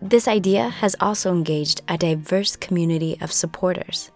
This 0.00 0.28
idea 0.28 0.70
has 0.70 0.96
also 0.98 1.30
engaged 1.30 1.82
a 1.88 1.98
diverse 1.98 2.56
community 2.56 3.18
of 3.20 3.30
supporters. 3.30 4.10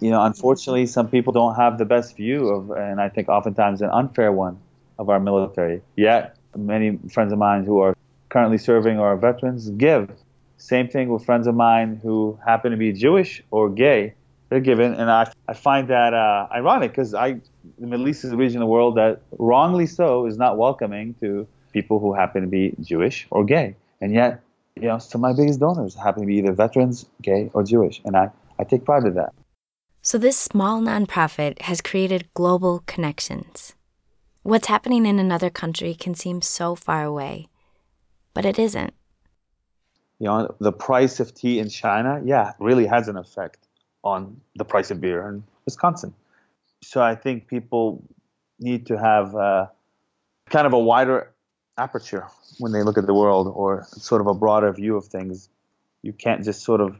You 0.00 0.10
know, 0.10 0.22
unfortunately, 0.22 0.84
some 0.84 1.08
people 1.08 1.32
don't 1.32 1.54
have 1.54 1.78
the 1.78 1.86
best 1.86 2.16
view 2.16 2.48
of, 2.48 2.70
and 2.70 3.00
I 3.00 3.08
think 3.08 3.30
oftentimes 3.30 3.80
an 3.80 3.90
unfair 3.90 4.32
one, 4.32 4.58
of 4.98 5.08
our 5.08 5.18
military. 5.18 5.80
Yet, 5.96 6.36
many 6.54 6.98
friends 7.10 7.32
of 7.32 7.38
mine 7.38 7.64
who 7.64 7.80
are 7.80 7.96
currently 8.28 8.58
serving 8.58 8.98
or 8.98 9.08
are 9.08 9.16
veterans 9.16 9.70
give 9.70 10.10
same 10.60 10.88
thing 10.88 11.08
with 11.08 11.24
friends 11.24 11.46
of 11.46 11.54
mine 11.54 11.98
who 12.02 12.38
happen 12.44 12.70
to 12.70 12.76
be 12.76 12.92
Jewish 12.92 13.42
or 13.50 13.70
gay. 13.70 14.14
They're 14.50 14.60
given, 14.60 14.94
and 14.94 15.10
I, 15.10 15.32
I 15.48 15.54
find 15.54 15.88
that 15.88 16.12
uh, 16.12 16.48
ironic 16.52 16.90
because 16.90 17.14
I 17.14 17.40
the 17.78 17.86
Middle 17.86 18.08
East 18.08 18.24
is 18.24 18.32
a 18.32 18.36
region 18.36 18.58
of 18.58 18.66
the 18.66 18.72
world 18.72 18.96
that, 18.96 19.20
wrongly 19.38 19.86
so, 19.86 20.26
is 20.26 20.36
not 20.36 20.58
welcoming 20.58 21.14
to 21.20 21.46
people 21.72 21.98
who 22.00 22.12
happen 22.12 22.42
to 22.42 22.48
be 22.48 22.74
Jewish 22.80 23.26
or 23.30 23.44
gay, 23.44 23.76
and 24.00 24.12
yet, 24.12 24.42
you 24.76 24.88
know, 24.88 24.98
some 24.98 25.24
of 25.24 25.30
my 25.30 25.40
biggest 25.40 25.60
donors 25.60 25.94
happen 25.94 26.22
to 26.22 26.26
be 26.26 26.36
either 26.36 26.52
veterans, 26.52 27.06
gay, 27.22 27.50
or 27.54 27.62
Jewish, 27.62 28.02
and 28.04 28.16
I, 28.16 28.30
I 28.58 28.64
take 28.64 28.84
pride 28.84 29.04
in 29.04 29.14
that. 29.14 29.32
So 30.02 30.18
this 30.18 30.36
small 30.36 30.80
nonprofit 30.80 31.62
has 31.62 31.80
created 31.80 32.28
global 32.34 32.82
connections. 32.86 33.74
What's 34.42 34.66
happening 34.66 35.06
in 35.06 35.18
another 35.18 35.50
country 35.50 35.94
can 35.94 36.14
seem 36.14 36.42
so 36.42 36.74
far 36.74 37.04
away, 37.04 37.46
but 38.34 38.44
it 38.44 38.58
isn't 38.58 38.94
You 40.20 40.26
know, 40.26 40.54
the 40.60 40.72
price 40.72 41.18
of 41.18 41.34
tea 41.34 41.58
in 41.58 41.68
China, 41.68 42.20
yeah, 42.24 42.52
really 42.60 42.86
has 42.86 43.08
an 43.08 43.16
effect 43.16 43.66
on 44.04 44.40
the 44.54 44.64
price 44.64 44.90
of 44.90 45.00
beer 45.00 45.26
in 45.28 45.42
Wisconsin. 45.64 46.14
So 46.82 47.02
I 47.02 47.14
think 47.14 47.48
people 47.48 48.02
need 48.58 48.86
to 48.86 48.98
have 48.98 49.34
uh, 49.34 49.66
kind 50.50 50.66
of 50.66 50.72
a 50.74 50.78
wider 50.78 51.32
aperture 51.78 52.26
when 52.58 52.72
they 52.72 52.82
look 52.82 52.98
at 52.98 53.06
the 53.06 53.14
world 53.14 53.50
or 53.54 53.84
sort 53.92 54.20
of 54.20 54.26
a 54.26 54.34
broader 54.34 54.72
view 54.72 54.96
of 54.96 55.06
things. 55.06 55.48
You 56.02 56.12
can't 56.12 56.44
just 56.44 56.62
sort 56.62 56.80
of 56.80 56.98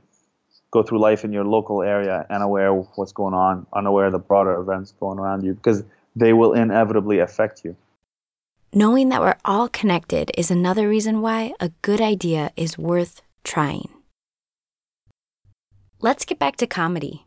go 0.70 0.82
through 0.82 1.00
life 1.00 1.24
in 1.24 1.32
your 1.32 1.44
local 1.44 1.82
area 1.82 2.26
unaware 2.30 2.68
of 2.74 2.88
what's 2.94 3.12
going 3.12 3.34
on, 3.34 3.66
unaware 3.74 4.06
of 4.06 4.12
the 4.12 4.18
broader 4.18 4.54
events 4.58 4.94
going 4.98 5.18
around 5.18 5.44
you, 5.44 5.54
because 5.54 5.84
they 6.16 6.32
will 6.32 6.54
inevitably 6.54 7.18
affect 7.18 7.64
you. 7.64 7.76
Knowing 8.72 9.08
that 9.08 9.20
we're 9.20 9.36
all 9.44 9.68
connected 9.68 10.30
is 10.38 10.48
another 10.48 10.88
reason 10.88 11.20
why 11.20 11.52
a 11.58 11.72
good 11.82 12.00
idea 12.00 12.52
is 12.56 12.78
worth 12.78 13.20
trying. 13.42 13.88
Let's 16.00 16.24
get 16.24 16.38
back 16.38 16.54
to 16.58 16.68
comedy. 16.68 17.26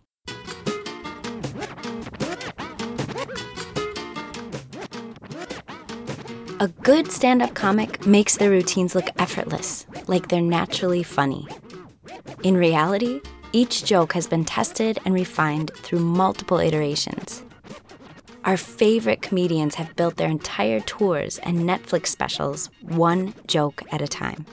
A 6.62 6.70
good 6.82 7.12
stand 7.12 7.42
up 7.42 7.54
comic 7.54 8.08
makes 8.08 8.38
their 8.38 8.50
routines 8.50 8.96
look 8.96 9.10
effortless, 9.20 9.86
like 10.08 10.30
they're 10.30 10.40
naturally 10.40 11.04
funny. 11.04 11.46
In 12.44 12.56
reality, 12.56 13.20
each 13.52 13.84
joke 13.84 14.14
has 14.14 14.28
been 14.28 14.46
tested 14.46 14.98
and 15.04 15.14
refined 15.14 15.72
through 15.76 16.00
multiple 16.00 16.60
iterations. 16.60 17.44
Our 18.46 18.58
favorite 18.58 19.22
comedians 19.22 19.76
have 19.76 19.96
built 19.96 20.18
their 20.18 20.30
entire 20.30 20.82
tours 20.82 21.38
and 21.40 21.60
Netflix 21.60 22.08
specials 22.08 22.70
one 22.82 23.34
joke 23.48 23.82
at 23.90 24.02
a 24.02 24.08
time. 24.08 24.46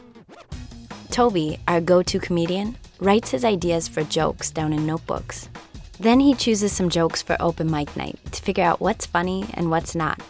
Toby, 1.11 1.59
our 1.67 1.81
go 1.81 2.01
to 2.01 2.21
comedian, 2.21 2.77
writes 3.01 3.33
his 3.33 3.45
ideas 3.45 3.89
for 3.89 4.05
jokes 4.05 4.53
down 4.53 4.73
in 4.73 4.87
notebooks. 4.87 5.49
Then 5.99 6.21
he 6.21 6.35
chooses 6.35 6.73
some 6.73 6.89
jokes 6.89 7.21
for 7.21 7.37
open 7.41 7.69
mic 7.69 7.97
night 7.97 8.17
to 8.31 8.41
figure 8.41 8.63
out 8.63 8.81
what's 8.81 9.07
funny 9.07 9.47
and 9.55 9.73
what's 9.73 9.97
not. 9.97 10.23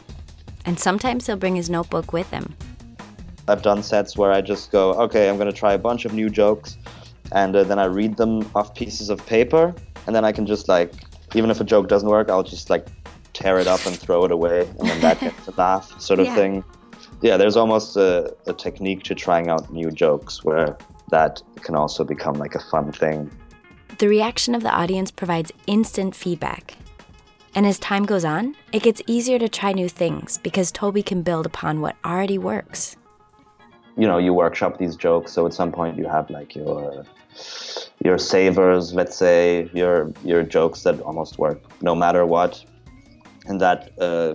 And 0.64 0.80
sometimes 0.80 1.26
he'll 1.26 1.36
bring 1.36 1.56
his 1.56 1.68
notebook 1.68 2.14
with 2.14 2.30
him. 2.30 2.54
I've 3.46 3.60
done 3.60 3.82
sets 3.82 4.16
where 4.16 4.32
I 4.32 4.40
just 4.40 4.72
go, 4.72 4.94
okay, 4.94 5.28
I'm 5.28 5.36
going 5.36 5.52
to 5.52 5.56
try 5.56 5.74
a 5.74 5.78
bunch 5.78 6.06
of 6.06 6.14
new 6.14 6.30
jokes, 6.30 6.78
and 7.32 7.54
uh, 7.54 7.64
then 7.64 7.78
I 7.78 7.84
read 7.84 8.16
them 8.16 8.50
off 8.54 8.74
pieces 8.74 9.10
of 9.10 9.24
paper, 9.26 9.74
and 10.06 10.16
then 10.16 10.24
I 10.24 10.32
can 10.32 10.46
just 10.46 10.66
like, 10.66 10.94
even 11.34 11.50
if 11.50 11.60
a 11.60 11.64
joke 11.64 11.88
doesn't 11.88 12.08
work, 12.08 12.30
I'll 12.30 12.42
just 12.42 12.70
like 12.70 12.86
tear 13.40 13.58
it 13.58 13.66
up 13.66 13.84
and 13.86 13.98
throw 13.98 14.24
it 14.24 14.30
away, 14.32 14.60
and 14.78 14.88
then 14.88 15.00
that 15.00 15.20
gets 15.20 15.48
a 15.48 15.52
laugh, 15.56 15.98
sort 16.00 16.20
of 16.20 16.26
Yeah. 16.26 16.34
thing. 16.34 16.64
Yeah, 17.22 17.36
there's 17.36 17.56
almost 17.56 17.96
a, 17.96 18.34
a 18.46 18.52
technique 18.52 19.02
to 19.04 19.14
trying 19.14 19.48
out 19.48 19.72
new 19.72 19.90
jokes 19.90 20.44
where 20.44 20.76
that 21.10 21.42
can 21.62 21.74
also 21.74 22.04
become 22.04 22.34
like 22.34 22.54
a 22.54 22.60
fun 22.70 22.92
thing. 22.92 23.30
The 23.98 24.08
reaction 24.08 24.54
of 24.54 24.62
the 24.62 24.70
audience 24.70 25.10
provides 25.10 25.50
instant 25.66 26.14
feedback. 26.14 26.76
And 27.54 27.66
as 27.66 27.78
time 27.78 28.04
goes 28.04 28.24
on, 28.24 28.54
it 28.72 28.82
gets 28.82 29.02
easier 29.06 29.38
to 29.38 29.48
try 29.48 29.72
new 29.72 29.88
things 29.88 30.38
because 30.38 30.70
Toby 30.70 31.02
can 31.02 31.22
build 31.22 31.46
upon 31.46 31.80
what 31.80 31.96
already 32.04 32.38
works. 32.38 32.96
you 33.96 34.06
know 34.10 34.18
you 34.26 34.32
workshop 34.32 34.78
these 34.78 34.94
jokes 35.06 35.32
so 35.32 35.40
at 35.48 35.52
some 35.60 35.72
point 35.78 35.98
you 35.98 36.06
have 36.16 36.26
like 36.30 36.50
your 36.60 37.04
your 38.06 38.18
savers 38.18 38.84
let's 38.94 39.16
say 39.24 39.68
your 39.80 39.96
your 40.30 40.42
jokes 40.56 40.78
that 40.84 40.96
almost 41.08 41.38
work 41.44 41.58
no 41.82 41.94
matter 42.04 42.22
what 42.24 42.52
and 43.50 43.60
that 43.60 43.92
uh, 44.00 44.34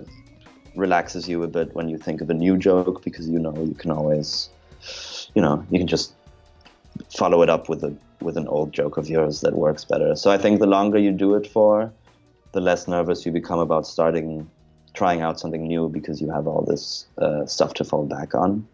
relaxes 0.76 1.28
you 1.28 1.42
a 1.42 1.48
bit 1.48 1.74
when 1.74 1.88
you 1.88 1.98
think 1.98 2.20
of 2.20 2.30
a 2.30 2.34
new 2.34 2.56
joke 2.56 3.02
because 3.02 3.28
you 3.28 3.38
know 3.38 3.54
you 3.64 3.74
can 3.74 3.90
always 3.90 4.50
you 5.34 5.42
know 5.42 5.64
you 5.70 5.78
can 5.78 5.86
just 5.86 6.14
follow 7.16 7.42
it 7.42 7.50
up 7.50 7.68
with 7.68 7.82
a 7.82 7.94
with 8.20 8.36
an 8.36 8.46
old 8.48 8.72
joke 8.72 8.96
of 8.96 9.08
yours 9.08 9.40
that 9.40 9.54
works 9.54 9.84
better 9.84 10.14
so 10.14 10.30
i 10.30 10.38
think 10.38 10.60
the 10.60 10.66
longer 10.66 10.98
you 10.98 11.12
do 11.12 11.34
it 11.34 11.46
for 11.46 11.92
the 12.52 12.60
less 12.60 12.86
nervous 12.88 13.26
you 13.26 13.32
become 13.32 13.58
about 13.58 13.86
starting 13.86 14.48
trying 14.94 15.20
out 15.20 15.38
something 15.38 15.66
new 15.66 15.88
because 15.88 16.22
you 16.22 16.30
have 16.30 16.46
all 16.46 16.62
this 16.62 17.06
uh, 17.18 17.44
stuff 17.44 17.74
to 17.74 17.84
fall 17.84 18.06
back 18.06 18.34
on 18.34 18.66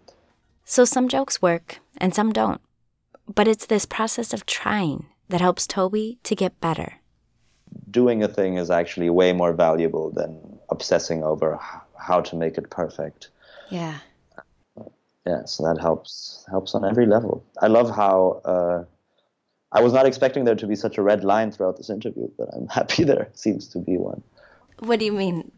So 0.64 0.84
some 0.84 1.08
jokes 1.08 1.42
work 1.42 1.80
and 1.98 2.14
some 2.14 2.32
don't. 2.32 2.60
But 3.26 3.48
it's 3.48 3.66
this 3.66 3.86
process 3.86 4.32
of 4.32 4.46
trying 4.46 5.06
that 5.28 5.40
helps 5.40 5.66
Toby 5.66 6.18
to 6.22 6.34
get 6.34 6.60
better. 6.60 7.01
Doing 7.92 8.22
a 8.22 8.28
thing 8.28 8.56
is 8.56 8.70
actually 8.70 9.10
way 9.10 9.32
more 9.32 9.52
valuable 9.52 10.10
than 10.10 10.58
obsessing 10.70 11.22
over 11.22 11.60
how 11.96 12.20
to 12.20 12.34
make 12.34 12.58
it 12.58 12.70
perfect. 12.70 13.28
Yeah. 13.70 13.98
Yeah, 15.26 15.44
so 15.44 15.62
that 15.62 15.80
helps 15.80 16.44
helps 16.50 16.74
on 16.74 16.84
every 16.84 17.06
level. 17.06 17.44
I 17.60 17.68
love 17.68 17.94
how 17.94 18.40
uh, 18.44 18.84
I 19.70 19.80
was 19.80 19.92
not 19.92 20.04
expecting 20.04 20.44
there 20.44 20.56
to 20.56 20.66
be 20.66 20.74
such 20.74 20.98
a 20.98 21.02
red 21.02 21.22
line 21.22 21.52
throughout 21.52 21.76
this 21.76 21.90
interview, 21.90 22.28
but 22.36 22.48
I'm 22.52 22.66
happy 22.78 23.04
there 23.04 23.28
seems 23.34 23.68
to 23.68 23.78
be 23.78 23.96
one. 23.96 24.22
What 24.80 24.98
do 24.98 25.04
you 25.04 25.12
mean? 25.12 25.52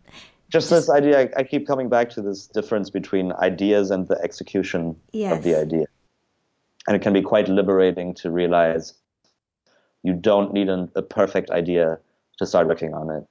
Just 0.51 0.69
this 0.69 0.91
idea, 0.91 1.23
I, 1.23 1.29
I 1.39 1.43
keep 1.43 1.67
coming 1.67 1.89
back 1.89 2.11
to 2.11 2.23
this 2.23 2.47
difference 2.47 2.91
between 2.91 3.33
ideas 3.33 3.91
and 3.91 4.07
the 4.07 4.21
execution 4.23 4.91
of 4.91 5.43
the 5.43 5.51
Yes. 5.51 5.63
idea, 5.63 5.87
and 6.87 6.95
it 6.95 7.01
can 7.01 7.15
be 7.15 7.23
quite 7.23 7.49
liberating 7.49 8.13
to 8.17 8.31
realize 8.31 8.93
you 10.03 10.13
don't 10.13 10.53
need 10.53 10.69
an, 10.69 10.93
a 10.95 11.03
perfect 11.03 11.51
idea 11.51 11.99
to 12.39 12.47
start 12.47 12.67
working 12.69 12.95
on 12.95 13.11
it. 13.11 13.27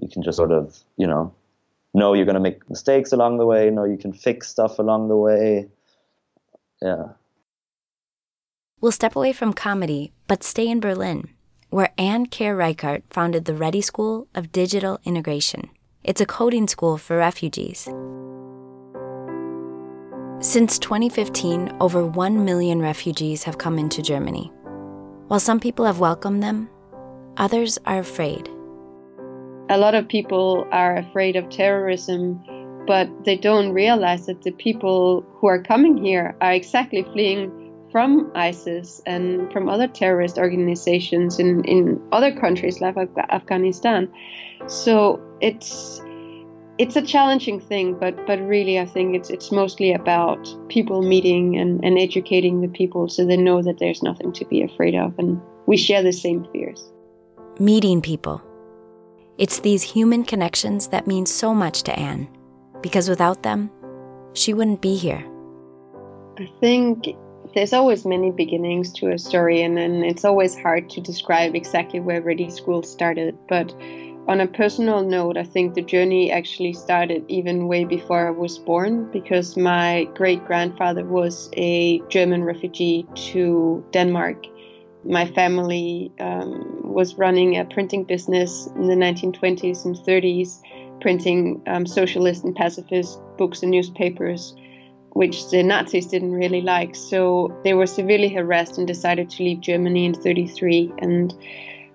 You 0.00 0.08
can 0.08 0.22
just 0.22 0.36
sort 0.36 0.52
of, 0.52 0.78
you 0.96 1.06
know, 1.06 1.34
know 1.94 2.14
you're 2.14 2.24
going 2.24 2.34
to 2.34 2.40
make 2.40 2.68
mistakes 2.70 3.12
along 3.12 3.38
the 3.38 3.46
way. 3.46 3.70
Know 3.70 3.84
you 3.84 3.98
can 3.98 4.12
fix 4.12 4.48
stuff 4.48 4.78
along 4.78 5.08
the 5.08 5.16
way. 5.16 5.68
Yeah. 6.80 7.08
We'll 8.80 8.92
step 8.92 9.14
away 9.14 9.34
from 9.34 9.52
comedy, 9.52 10.12
but 10.26 10.42
stay 10.42 10.66
in 10.66 10.80
Berlin, 10.80 11.28
where 11.68 11.92
Anne 11.98 12.26
Kjær 12.26 12.56
Riechert 12.56 13.02
founded 13.10 13.44
the 13.44 13.52
ReDI 13.52 13.84
School 13.84 14.26
of 14.34 14.52
Digital 14.52 14.98
Integration. 15.04 15.68
It's 16.02 16.22
a 16.22 16.26
coding 16.26 16.66
school 16.66 16.96
for 16.96 17.18
refugees. 17.18 17.90
Since 20.40 20.78
2015, 20.78 21.76
over 21.80 22.06
1 22.06 22.42
million 22.46 22.80
refugees 22.80 23.42
have 23.42 23.58
come 23.58 23.78
into 23.78 24.00
Germany. 24.00 24.50
While 25.28 25.40
some 25.40 25.60
people 25.60 25.84
have 25.84 26.00
welcomed 26.00 26.42
them, 26.42 26.70
others 27.36 27.78
are 27.86 27.98
afraid. 28.00 28.48
a 29.68 29.78
lot 29.78 29.94
of 29.94 30.08
people 30.08 30.66
are 30.72 30.96
afraid 30.96 31.36
of 31.36 31.48
terrorism, 31.48 32.42
but 32.86 33.08
they 33.24 33.36
don't 33.36 33.72
realize 33.72 34.26
that 34.26 34.42
the 34.42 34.50
people 34.50 35.22
who 35.36 35.46
are 35.46 35.62
coming 35.62 35.96
here 35.96 36.34
are 36.40 36.52
exactly 36.52 37.04
fleeing 37.12 37.52
from 37.92 38.30
ISIS 38.34 39.00
and 39.06 39.52
from 39.52 39.68
other 39.68 39.86
terrorist 39.86 40.38
organizations 40.38 41.38
in, 41.38 41.64
in 41.64 42.00
other 42.12 42.32
countries 42.32 42.80
like 42.80 42.96
Af- 42.96 43.16
Afghanistan. 43.30 44.08
So 44.66 45.20
it's 45.40 46.00
it's 46.78 46.96
a 46.96 47.02
challenging 47.02 47.60
thing, 47.60 47.94
but 47.98 48.26
but 48.26 48.40
really 48.40 48.78
I 48.80 48.86
think 48.86 49.14
it's 49.14 49.30
it's 49.30 49.52
mostly 49.52 49.92
about 49.92 50.48
people 50.68 51.02
meeting 51.02 51.56
and, 51.56 51.84
and 51.84 51.98
educating 51.98 52.60
the 52.60 52.68
people 52.68 53.08
so 53.08 53.24
they 53.24 53.36
know 53.36 53.62
that 53.62 53.78
there's 53.78 54.02
nothing 54.02 54.32
to 54.32 54.44
be 54.46 54.62
afraid 54.62 54.94
of 54.96 55.16
and 55.18 55.40
we 55.66 55.76
share 55.76 56.02
the 56.02 56.12
same 56.12 56.44
fears. 56.52 56.90
Meeting 57.60 58.00
people. 58.00 58.40
It's 59.36 59.60
these 59.60 59.82
human 59.82 60.24
connections 60.24 60.88
that 60.88 61.06
mean 61.06 61.26
so 61.26 61.54
much 61.54 61.82
to 61.82 61.92
Anne, 61.92 62.26
because 62.80 63.06
without 63.06 63.42
them, 63.42 63.70
she 64.32 64.54
wouldn't 64.54 64.80
be 64.80 64.96
here. 64.96 65.22
I 66.38 66.48
think 66.58 67.14
there's 67.54 67.74
always 67.74 68.06
many 68.06 68.30
beginnings 68.30 68.94
to 68.94 69.12
a 69.12 69.18
story, 69.18 69.60
and 69.60 69.76
then 69.76 70.02
it's 70.02 70.24
always 70.24 70.58
hard 70.58 70.88
to 70.88 71.02
describe 71.02 71.54
exactly 71.54 72.00
where 72.00 72.22
ReDI 72.22 72.50
School 72.50 72.82
started. 72.82 73.36
But 73.46 73.74
on 74.26 74.40
a 74.40 74.46
personal 74.46 75.02
note, 75.02 75.36
I 75.36 75.44
think 75.44 75.74
the 75.74 75.82
journey 75.82 76.32
actually 76.32 76.72
started 76.72 77.26
even 77.28 77.68
way 77.68 77.84
before 77.84 78.26
I 78.26 78.30
was 78.30 78.58
born 78.58 79.10
because 79.12 79.58
my 79.58 80.04
great 80.14 80.42
grandfather 80.46 81.04
was 81.04 81.50
a 81.58 82.00
German 82.08 82.42
refugee 82.42 83.06
to 83.32 83.84
Denmark. 83.90 84.46
My 85.04 85.26
family 85.26 86.12
um, 86.20 86.82
was 86.82 87.16
running 87.16 87.56
a 87.56 87.64
printing 87.64 88.04
business 88.04 88.66
in 88.76 88.86
the 88.88 88.94
1920s 88.94 89.84
and 89.84 89.96
30s, 89.96 90.60
printing 91.00 91.62
um, 91.66 91.86
socialist 91.86 92.44
and 92.44 92.54
pacifist 92.54 93.20
books 93.38 93.62
and 93.62 93.70
newspapers 93.70 94.54
which 95.12 95.50
the 95.50 95.62
Nazis 95.62 96.06
didn't 96.06 96.32
really 96.32 96.60
like. 96.60 96.94
So 96.94 97.56
they 97.64 97.74
were 97.74 97.86
severely 97.86 98.28
harassed 98.28 98.78
and 98.78 98.86
decided 98.86 99.30
to 99.30 99.42
leave 99.42 99.60
Germany 99.60 100.06
in 100.06 100.14
33. 100.14 100.92
And 100.98 101.34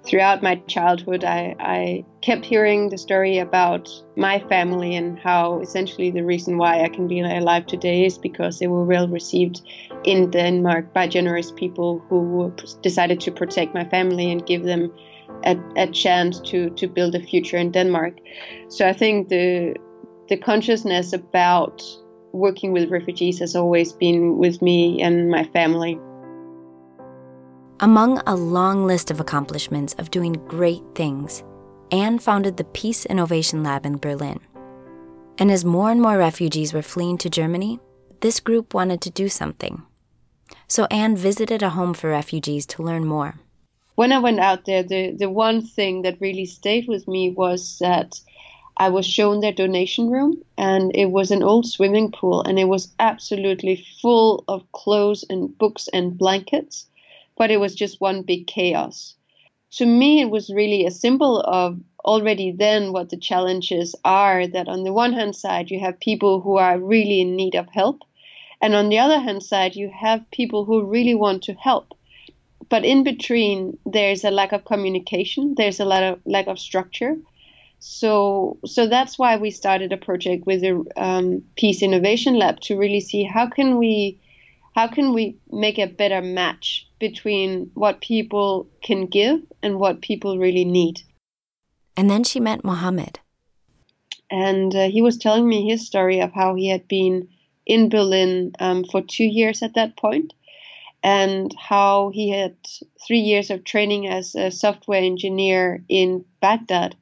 throughout 0.03 0.43
my 0.43 0.55
childhood, 0.67 1.23
I, 1.23 1.55
I 1.59 2.05
kept 2.21 2.45
hearing 2.45 2.89
the 2.89 2.97
story 2.97 3.37
about 3.37 3.89
my 4.15 4.39
family 4.47 4.95
and 4.95 5.17
how 5.17 5.59
essentially 5.61 6.11
the 6.11 6.23
reason 6.23 6.57
why 6.57 6.83
I 6.83 6.89
can 6.89 7.07
be 7.07 7.21
alive 7.21 7.65
today 7.67 8.05
is 8.05 8.17
because 8.17 8.59
they 8.59 8.67
were 8.67 8.83
well 8.83 9.07
received 9.07 9.61
in 10.05 10.29
Denmark 10.31 10.93
by 10.93 11.07
generous 11.07 11.51
people 11.51 12.03
who 12.07 12.53
decided 12.81 13.19
to 13.21 13.31
protect 13.31 13.73
my 13.73 13.83
family 13.89 14.31
and 14.31 14.45
give 14.45 14.63
them 14.63 14.91
a, 15.43 15.57
a 15.75 15.87
chance 15.87 16.39
to, 16.41 16.69
to 16.71 16.87
build 16.87 17.15
a 17.15 17.19
future 17.19 17.57
in 17.57 17.71
Denmark. 17.71 18.13
So 18.69 18.87
I 18.87 18.93
think 18.93 19.29
the 19.29 19.75
the 20.27 20.37
consciousness 20.37 21.13
about 21.13 21.83
working 22.31 22.71
with 22.71 22.89
refugees 22.89 23.39
has 23.39 23.55
always 23.55 23.93
been 23.93 24.37
with 24.37 24.61
me 24.61 25.01
and 25.01 25.29
my 25.29 25.43
family. 25.43 25.99
Among 27.79 28.21
a 28.25 28.35
long 28.35 28.87
list 28.87 29.11
of 29.11 29.19
accomplishments 29.19 29.93
of 29.99 30.09
doing 30.09 30.33
great 30.47 30.83
things, 30.95 31.43
Anne 31.91 32.19
founded 32.19 32.57
the 32.57 32.63
Peace 32.63 33.05
Innovation 33.05 33.63
Lab 33.63 33.85
in 33.85 33.97
Berlin. 33.97 34.39
And 35.37 35.51
as 35.51 35.63
more 35.63 35.91
and 35.91 36.01
more 36.01 36.17
refugees 36.17 36.73
were 36.73 36.81
fleeing 36.81 37.17
to 37.19 37.29
Germany, 37.29 37.79
this 38.21 38.39
group 38.39 38.73
wanted 38.73 39.01
to 39.01 39.09
do 39.11 39.29
something. 39.29 39.83
So 40.67 40.85
Anne 40.91 41.15
visited 41.15 41.61
a 41.61 41.69
home 41.69 41.93
for 41.93 42.09
refugees 42.09 42.65
to 42.67 42.83
learn 42.83 43.05
more. 43.05 43.35
When 43.95 44.11
I 44.11 44.19
went 44.19 44.39
out 44.39 44.65
there, 44.65 44.83
the, 44.83 45.11
the 45.11 45.29
one 45.29 45.61
thing 45.61 46.01
that 46.01 46.19
really 46.19 46.45
stayed 46.45 46.87
with 46.87 47.07
me 47.07 47.29
was 47.29 47.77
that 47.79 48.19
I 48.77 48.89
was 48.89 49.05
shown 49.05 49.39
their 49.39 49.53
donation 49.53 50.09
room, 50.09 50.43
and 50.57 50.93
it 50.93 51.11
was 51.11 51.31
an 51.31 51.43
old 51.43 51.65
swimming 51.65 52.11
pool, 52.11 52.41
and 52.41 52.59
it 52.59 52.65
was 52.65 52.93
absolutely 52.99 53.85
full 54.01 54.43
of 54.49 54.69
clothes 54.73 55.23
and 55.29 55.57
books 55.57 55.87
and 55.93 56.17
blankets, 56.17 56.85
but 57.37 57.51
it 57.51 57.57
was 57.57 57.73
just 57.73 58.01
one 58.01 58.21
big 58.21 58.47
chaos. 58.47 59.15
To 59.77 59.85
me, 59.85 60.19
it 60.19 60.29
was 60.29 60.49
really 60.49 60.85
a 60.85 60.91
symbol 60.91 61.39
of 61.41 61.79
already 62.03 62.51
then 62.51 62.91
what 62.91 63.09
the 63.09 63.17
challenges 63.17 63.95
are 64.03 64.45
that 64.45 64.67
on 64.67 64.83
the 64.83 64.93
one 64.93 65.13
hand 65.13 65.35
side, 65.35 65.71
you 65.71 65.79
have 65.79 65.99
people 65.99 66.41
who 66.41 66.57
are 66.57 66.77
really 66.77 67.21
in 67.21 67.35
need 67.35 67.55
of 67.55 67.69
help, 67.69 68.01
and 68.65 68.75
on 68.75 68.89
the 68.89 68.99
other 68.99 69.19
hand 69.19 69.43
side, 69.43 69.75
you 69.75 69.89
have 69.89 70.31
people 70.31 70.65
who 70.65 70.85
really 70.85 71.15
want 71.15 71.43
to 71.43 71.53
help. 71.53 71.93
But 72.69 72.83
in 72.83 73.03
between, 73.03 73.77
there's 73.85 74.23
a 74.23 74.31
lack 74.31 74.51
of 74.51 74.65
communication, 74.65 75.53
there's 75.55 75.79
a 75.79 75.85
lot 75.85 76.03
of 76.03 76.19
lack 76.25 76.47
of 76.47 76.59
structure 76.59 77.15
so 77.87 78.57
so 78.65 78.87
that's 78.87 79.19
why 79.19 79.37
we 79.37 79.51
started 79.51 79.93
a 79.93 79.97
project 79.97 80.47
with 80.47 80.61
the 80.61 80.83
um, 80.97 81.43
Peace 81.55 81.83
Innovation 81.83 82.33
Lab 82.33 82.59
to 82.61 82.77
really 82.77 82.99
see 82.99 83.23
how 83.23 83.47
can 83.47 83.77
we 83.77 84.19
how 84.75 84.87
can 84.87 85.13
we 85.13 85.37
make 85.51 85.77
a 85.77 85.85
better 85.85 86.21
match 86.21 86.87
between 86.99 87.69
what 87.75 88.01
people 88.01 88.67
can 88.81 89.05
give 89.05 89.39
and 89.61 89.79
what 89.79 90.01
people 90.01 90.39
really 90.39 90.65
need. 90.65 91.01
And 91.95 92.09
then 92.09 92.23
she 92.23 92.39
met 92.39 92.63
Mohammed. 92.63 93.19
And 94.31 94.75
uh, 94.75 94.89
he 94.89 95.03
was 95.03 95.17
telling 95.17 95.47
me 95.47 95.69
his 95.69 95.85
story 95.85 96.19
of 96.19 96.33
how 96.33 96.55
he 96.55 96.67
had 96.67 96.87
been 96.87 97.29
in 97.65 97.89
Berlin 97.89 98.51
um, 98.59 98.83
for 98.83 99.01
two 99.01 99.25
years 99.25 99.61
at 99.63 99.75
that 99.75 99.97
point, 99.97 100.33
and 101.03 101.53
how 101.57 102.11
he 102.13 102.29
had 102.29 102.55
three 103.05 103.19
years 103.19 103.49
of 103.49 103.63
training 103.63 104.07
as 104.07 104.35
a 104.35 104.51
software 104.51 105.01
engineer 105.01 105.83
in 105.89 106.25
Baghdad 106.41 106.95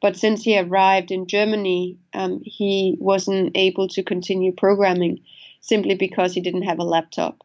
but 0.00 0.16
since 0.16 0.42
he 0.42 0.58
arrived 0.58 1.10
in 1.10 1.26
Germany, 1.26 1.98
um, 2.14 2.40
he 2.44 2.96
wasn't 3.00 3.56
able 3.56 3.88
to 3.88 4.02
continue 4.02 4.52
programming 4.52 5.20
simply 5.60 5.94
because 5.94 6.34
he 6.34 6.40
didn't 6.40 6.62
have 6.62 6.78
a 6.78 6.84
laptop. 6.84 7.42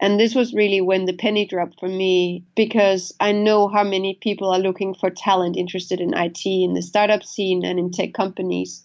And 0.00 0.18
this 0.18 0.34
was 0.34 0.54
really 0.54 0.80
when 0.80 1.06
the 1.06 1.12
penny 1.12 1.44
dropped 1.44 1.80
for 1.80 1.88
me 1.88 2.44
because 2.54 3.12
I 3.20 3.32
know 3.32 3.68
how 3.68 3.82
many 3.82 4.14
people 4.14 4.48
are 4.50 4.58
looking 4.58 4.94
for 4.94 5.10
talent 5.10 5.56
interested 5.56 6.00
in 6.00 6.14
IT 6.14 6.46
in 6.46 6.74
the 6.74 6.82
startup 6.82 7.24
scene 7.24 7.64
and 7.64 7.78
in 7.78 7.90
tech 7.90 8.12
companies. 8.12 8.84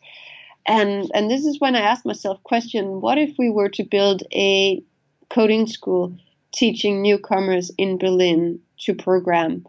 And 0.66 1.12
and 1.14 1.30
this 1.30 1.46
is 1.46 1.60
when 1.60 1.76
I 1.76 1.82
asked 1.82 2.06
myself 2.06 2.42
question, 2.44 3.02
what 3.02 3.18
if 3.18 3.36
we 3.38 3.50
were 3.50 3.70
to 3.70 3.84
build 3.84 4.24
a 4.34 4.82
coding 5.30 5.68
school 5.68 6.18
teaching 6.54 7.02
newcomers 7.02 7.72
in 7.78 7.98
Berlin 7.98 8.60
to 8.80 8.94
program? 8.94 9.66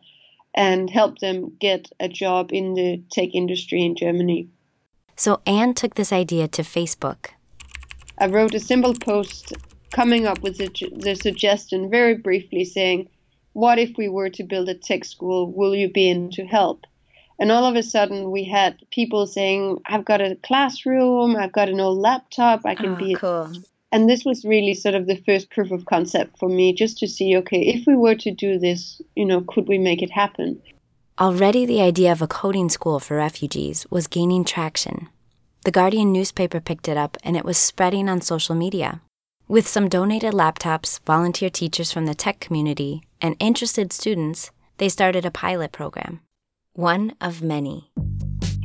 and 0.54 0.88
help 0.88 1.18
them 1.18 1.52
get 1.58 1.90
a 2.00 2.08
job 2.08 2.50
in 2.52 2.74
the 2.74 3.02
tech 3.10 3.30
industry 3.34 3.82
in 3.82 3.96
Germany. 3.96 4.48
So 5.16 5.40
Anne 5.46 5.74
took 5.74 5.94
this 5.94 6.12
idea 6.12 6.48
to 6.48 6.62
Facebook. 6.62 7.30
I 8.18 8.26
wrote 8.26 8.54
a 8.54 8.60
simple 8.60 8.94
post 8.94 9.52
coming 9.92 10.26
up 10.26 10.40
with 10.42 10.58
the, 10.58 10.68
the 10.96 11.14
suggestion 11.16 11.90
very 11.90 12.16
briefly 12.16 12.64
saying, 12.64 13.08
What 13.52 13.78
if 13.78 13.96
we 13.96 14.08
were 14.08 14.30
to 14.30 14.44
build 14.44 14.68
a 14.68 14.74
tech 14.74 15.04
school? 15.04 15.52
Will 15.52 15.74
you 15.74 15.90
be 15.90 16.08
in 16.08 16.30
to 16.32 16.44
help? 16.46 16.84
And 17.38 17.50
all 17.50 17.64
of 17.64 17.74
a 17.74 17.82
sudden, 17.82 18.30
we 18.30 18.44
had 18.44 18.78
people 18.90 19.26
saying, 19.26 19.80
I've 19.86 20.04
got 20.04 20.20
a 20.20 20.36
classroom, 20.44 21.36
I've 21.36 21.52
got 21.52 21.68
an 21.68 21.80
old 21.80 21.98
laptop, 21.98 22.60
I 22.64 22.74
can 22.74 22.92
oh, 22.92 22.96
be 22.96 23.14
cool. 23.14 23.52
And 23.90 24.08
this 24.08 24.24
was 24.24 24.44
really 24.44 24.74
sort 24.74 24.94
of 24.94 25.06
the 25.06 25.22
first 25.24 25.50
proof 25.50 25.70
of 25.70 25.84
concept 25.86 26.38
for 26.38 26.48
me 26.48 26.72
just 26.72 26.98
to 26.98 27.06
see 27.06 27.36
okay 27.36 27.60
if 27.60 27.86
we 27.86 27.94
were 27.94 28.16
to 28.16 28.32
do 28.32 28.58
this 28.58 29.00
you 29.14 29.24
know 29.24 29.40
could 29.42 29.68
we 29.68 29.78
make 29.78 30.02
it 30.02 30.10
happen? 30.10 30.60
Already 31.20 31.64
the 31.64 31.80
idea 31.80 32.10
of 32.10 32.20
a 32.20 32.26
coding 32.26 32.68
school 32.68 32.98
for 32.98 33.16
refugees 33.16 33.86
was 33.90 34.08
gaining 34.08 34.44
traction. 34.44 35.08
The 35.64 35.70
guardian 35.70 36.12
newspaper 36.12 36.60
picked 36.60 36.88
it 36.88 36.96
up 36.96 37.16
and 37.22 37.36
it 37.36 37.44
was 37.44 37.56
spreading 37.56 38.08
on 38.08 38.20
social 38.20 38.56
media. 38.56 39.00
With 39.46 39.68
some 39.68 39.88
donated 39.88 40.34
laptops 40.34 40.98
volunteer 41.06 41.50
teachers 41.50 41.92
from 41.92 42.06
the 42.06 42.16
tech 42.16 42.40
community 42.40 43.02
and 43.20 43.36
interested 43.38 43.92
students 43.92 44.50
they 44.78 44.88
started 44.88 45.24
a 45.24 45.30
pilot 45.30 45.70
program 45.70 46.20
one 46.74 47.14
of 47.20 47.42
many. 47.42 47.88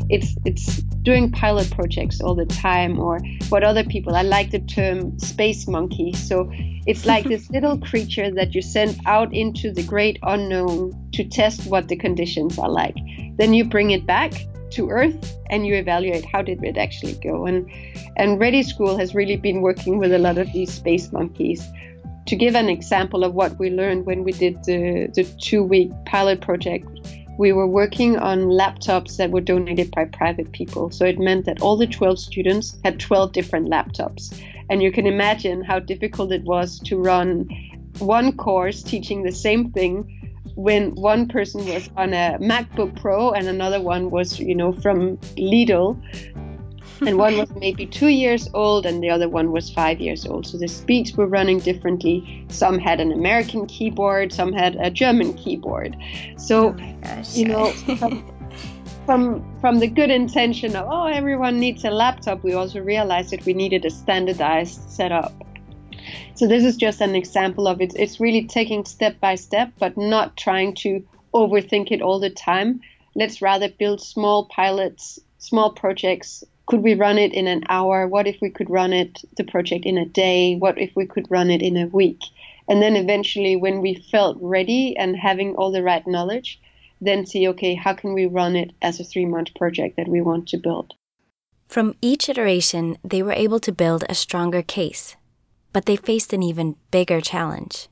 It's 0.10 0.36
it's 0.43 0.78
doing 1.04 1.32
pilot 1.32 1.69
projects 1.72 2.19
all 2.19 2.34
the 2.34 2.45
time 2.45 3.00
or 3.00 3.19
what 3.50 3.63
other 3.63 3.84
people 3.84 4.15
i 4.15 4.24
like 4.24 4.50
the 4.52 4.60
term 4.60 5.17
space 5.19 5.67
monkey. 5.67 6.13
So 6.13 6.50
it's 6.88 7.06
like 7.06 7.26
this 7.26 7.50
little 7.56 7.78
creature 7.78 8.32
that 8.32 8.56
you 8.56 8.62
send 8.62 9.00
out 9.06 9.34
into 9.34 9.72
the 9.72 9.84
great 9.84 10.17
unknown 10.24 11.10
to 11.13 11.24
test 11.24 11.67
what 11.67 11.88
the 11.88 11.95
conditions 11.95 12.58
are 12.58 12.69
like. 12.69 12.95
Then 13.38 13.54
you 13.54 13.63
bring 13.63 13.91
it 13.91 14.06
back 14.06 14.34
to 14.72 14.89
earth 14.89 15.38
and 15.50 15.65
you 15.65 15.76
evaluate 15.76 16.26
how 16.26 16.41
did 16.41 16.63
it 16.63 16.78
actually 16.78 17.13
go. 17.13 17.45
And 17.45 17.69
and 18.17 18.39
ReDI 18.39 18.65
school 18.65 18.98
has 18.98 19.13
really 19.13 19.38
been 19.38 19.62
working 19.62 20.00
with 20.00 20.12
a 20.13 20.19
lot 20.19 20.39
of 20.39 20.52
these 20.52 20.74
space 20.74 21.12
monkeys. 21.12 21.63
To 22.26 22.36
give 22.36 22.56
an 22.56 22.69
example 22.69 23.24
of 23.24 23.34
what 23.34 23.58
we 23.58 23.72
learned 23.72 24.06
when 24.06 24.24
we 24.24 24.32
did 24.32 24.63
the, 24.63 25.10
the 25.15 25.24
two 25.39 25.63
week 25.63 25.91
pilot 26.06 26.41
project 26.41 26.88
we 27.39 27.54
were 27.54 27.65
working 27.65 28.17
on 28.17 28.39
laptops 28.49 29.15
that 29.15 29.32
were 29.32 29.39
donated 29.39 29.89
by 29.91 30.04
private 30.04 30.52
people. 30.52 30.91
So 30.91 31.06
it 31.06 31.17
meant 31.17 31.45
that 31.45 31.62
all 31.62 31.78
the 31.78 31.88
12 31.88 32.19
students 32.19 32.78
had 32.84 32.99
12 32.99 33.32
different 33.32 33.69
laptops. 33.69 34.38
And 34.69 34.84
you 34.84 34.91
can 34.91 35.08
imagine 35.08 35.63
how 35.63 35.80
difficult 35.80 36.34
it 36.34 36.43
was 36.43 36.80
to 36.82 36.97
run 36.97 37.47
one 37.99 38.36
course 38.36 38.84
teaching 38.84 39.23
the 39.23 39.32
same 39.32 39.71
thing 39.71 40.04
when 40.56 40.93
one 40.95 41.30
person 41.30 41.65
was 41.65 41.89
on 41.95 42.13
a 42.13 42.38
MacBook 42.41 42.99
Pro 42.99 43.32
and 43.32 43.47
another 43.47 43.80
one 43.80 44.12
was, 44.12 44.38
you 44.38 44.54
know, 44.54 44.73
from 44.73 45.15
Lidl 45.38 45.97
and 47.02 47.18
one 47.18 47.38
was 47.38 47.50
maybe 47.56 47.86
two 47.86 48.08
years 48.08 48.48
old 48.54 48.86
and 48.86 49.02
the 49.02 49.10
other 49.10 49.30
one 49.30 49.52
was 49.52 49.70
five 49.70 50.00
years 50.00 50.26
old. 50.26 50.46
So 50.46 50.58
the 50.58 50.68
speeds 50.68 51.14
were 51.14 51.28
running 51.28 51.60
differently. 51.60 52.46
Some 52.50 52.80
had 52.80 53.00
an 53.00 53.12
American 53.12 53.66
keyboard, 53.68 54.34
some 54.34 54.54
had 54.54 54.76
a 54.76 54.90
German 54.90 55.34
keyboard. 55.34 55.96
So, 56.38 56.70
oh 56.70 56.96
gosh, 57.02 57.36
you 57.36 57.46
know, 57.46 57.72
from, 57.72 58.26
from, 59.06 59.60
from 59.60 59.80
the 59.80 59.88
good 59.88 60.12
intention 60.12 60.76
of 60.76 60.88
oh 60.90 61.06
everyone 61.06 61.60
needs 61.60 61.84
a 61.84 61.92
laptop, 61.92 62.44
we 62.44 62.54
also 62.54 62.80
realized 62.82 63.32
that 63.32 63.46
we 63.46 63.54
needed 63.54 63.86
a 63.86 63.90
standardized 63.90 64.90
setup. 64.90 65.34
So 66.36 66.48
this 66.48 66.64
is 66.64 66.78
just 66.78 67.02
an 67.02 67.16
example 67.16 67.68
of 67.68 67.82
it. 67.82 67.94
It's 67.96 68.20
really 68.20 68.46
taking 68.46 68.86
step 68.86 69.20
by 69.20 69.36
step, 69.36 69.72
but 69.78 69.98
not 69.98 70.38
trying 70.38 70.74
to 70.76 71.04
overthink 71.34 71.92
it 71.92 72.02
all 72.02 72.20
the 72.20 72.30
time. 72.30 72.82
Let's 73.16 73.42
rather 73.42 73.70
build 73.70 74.02
small 74.02 74.46
pilots, 74.46 75.20
small 75.38 75.74
projects 75.74 76.44
could 76.70 76.84
we 76.84 76.94
run 76.94 77.18
it 77.18 77.34
in 77.34 77.48
an 77.48 77.64
hour? 77.68 78.08
What 78.08 78.28
if 78.28 78.38
we 78.42 78.52
could 78.52 78.70
run 78.70 78.94
it, 78.94 79.22
the 79.38 79.44
project, 79.44 79.86
in 79.86 79.98
a 79.98 80.06
day? 80.06 80.56
What 80.56 80.78
if 80.78 80.92
we 80.96 81.08
could 81.08 81.26
run 81.30 81.50
it 81.50 81.64
in 81.64 81.76
a 81.76 81.88
week? 81.88 82.22
And 82.68 82.80
then 82.80 82.96
eventually, 82.96 83.56
when 83.56 83.82
we 83.82 84.06
felt 84.12 84.38
ready 84.40 84.96
and 84.96 85.18
having 85.18 85.56
all 85.56 85.72
the 85.72 85.82
right 85.82 86.06
knowledge, 86.06 86.62
then 87.02 87.26
see, 87.26 87.48
okay, 87.48 87.74
how 87.74 87.94
can 87.94 88.14
we 88.14 88.28
run 88.28 88.56
it 88.56 88.72
as 88.84 89.00
a 89.00 89.04
three 89.04 89.26
month 89.26 89.56
project 89.56 89.98
that 89.98 90.08
we 90.08 90.22
want 90.22 90.48
to 90.50 90.58
build? 90.58 90.94
From 91.68 91.96
each 92.04 92.30
iteration, 92.30 93.00
they 93.04 93.24
were 93.24 93.34
able 93.46 93.60
to 93.62 93.72
build 93.72 94.04
a 94.08 94.14
stronger 94.14 94.62
case, 94.62 95.16
but 95.74 95.88
they 95.88 95.96
faced 95.96 96.34
an 96.34 96.44
even 96.44 96.76
bigger 96.92 97.20
challenge. 97.20 97.88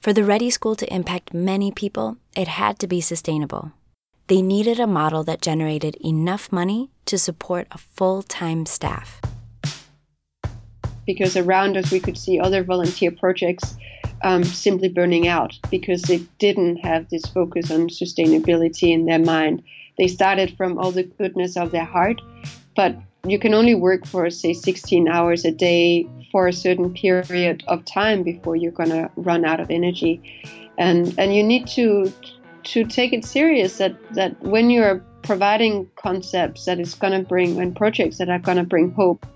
For 0.00 0.14
the 0.14 0.22
ReDI 0.22 0.50
School 0.50 0.76
to 0.76 0.94
impact 0.94 1.34
many 1.34 1.70
people, 1.70 2.16
it 2.34 2.48
had 2.48 2.78
to 2.78 2.86
be 2.86 3.02
sustainable. 3.02 3.72
They 4.28 4.42
needed 4.42 4.80
a 4.80 4.88
model 4.88 5.22
that 5.24 5.40
generated 5.40 5.96
enough 6.04 6.50
money 6.50 6.90
to 7.04 7.16
support 7.16 7.68
a 7.70 7.78
full 7.78 8.22
time 8.22 8.66
staff. 8.66 9.20
Because 11.06 11.36
around 11.36 11.76
us, 11.76 11.92
we 11.92 12.00
could 12.00 12.18
see 12.18 12.40
other 12.40 12.64
volunteer 12.64 13.12
projects 13.12 13.76
um, 14.22 14.42
simply 14.42 14.88
burning 14.88 15.28
out 15.28 15.56
because 15.70 16.02
they 16.02 16.18
didn't 16.38 16.78
have 16.78 17.08
this 17.08 17.24
focus 17.26 17.70
on 17.70 17.88
sustainability 17.88 18.92
in 18.92 19.06
their 19.06 19.20
mind. 19.20 19.62
They 19.98 20.08
started 20.08 20.56
from 20.56 20.76
all 20.78 20.90
the 20.90 21.04
goodness 21.04 21.56
of 21.56 21.70
their 21.70 21.84
heart, 21.84 22.20
but 22.74 22.96
you 23.24 23.38
can 23.38 23.54
only 23.54 23.76
work 23.76 24.06
for, 24.06 24.28
say, 24.30 24.52
16 24.52 25.06
hours 25.08 25.44
a 25.44 25.52
day 25.52 26.08
for 26.32 26.48
a 26.48 26.52
certain 26.52 26.92
period 26.92 27.62
of 27.68 27.84
time 27.84 28.24
before 28.24 28.56
you're 28.56 28.72
going 28.72 28.90
to 28.90 29.08
run 29.16 29.44
out 29.44 29.60
of 29.60 29.70
energy. 29.70 30.20
And, 30.78 31.14
and 31.18 31.34
you 31.34 31.42
need 31.42 31.66
to 31.68 32.12
to 32.66 32.84
take 32.84 33.12
it 33.12 33.24
serious 33.24 33.78
that 33.78 33.96
that 34.14 34.40
when 34.42 34.70
you're 34.70 34.98
providing 35.22 35.88
concepts 35.96 36.66
that 36.66 36.78
is 36.78 36.94
going 36.94 37.12
to 37.12 37.26
bring 37.28 37.60
and 37.60 37.74
projects 37.74 38.18
that 38.18 38.28
are 38.28 38.38
going 38.38 38.58
to 38.58 38.64
bring 38.64 38.92
hope 38.92 39.26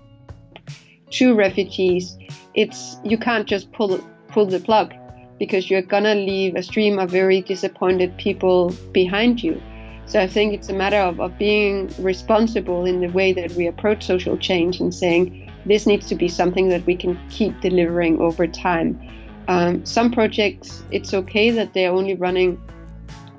to 1.09 1.35
refugees 1.35 2.17
it's 2.53 2.97
you 3.03 3.17
can't 3.17 3.47
just 3.47 3.71
pull 3.71 3.99
pull 4.29 4.45
the 4.45 4.59
plug 4.59 4.93
because 5.41 5.71
you're 5.71 5.81
gonna 5.81 6.13
leave 6.13 6.55
a 6.55 6.61
stream 6.61 6.99
of 6.99 7.09
very 7.09 7.41
disappointed 7.41 8.15
people 8.17 8.69
behind 8.91 9.41
you. 9.41 9.59
So 10.05 10.19
I 10.19 10.27
think 10.27 10.53
it's 10.53 10.69
a 10.69 10.73
matter 10.73 10.97
of, 10.97 11.19
of 11.19 11.35
being 11.39 11.89
responsible 11.97 12.85
in 12.85 13.01
the 13.01 13.07
way 13.07 13.33
that 13.33 13.51
we 13.53 13.65
approach 13.65 14.05
social 14.05 14.37
change 14.37 14.79
and 14.79 14.93
saying 14.93 15.51
this 15.65 15.87
needs 15.87 16.07
to 16.09 16.15
be 16.15 16.27
something 16.27 16.69
that 16.69 16.85
we 16.85 16.95
can 16.95 17.19
keep 17.31 17.59
delivering 17.59 18.21
over 18.21 18.45
time. 18.45 19.01
Um, 19.47 19.83
some 19.83 20.11
projects, 20.11 20.83
it's 20.91 21.11
okay 21.11 21.49
that 21.49 21.73
they're 21.73 21.91
only 21.91 22.13
running 22.13 22.61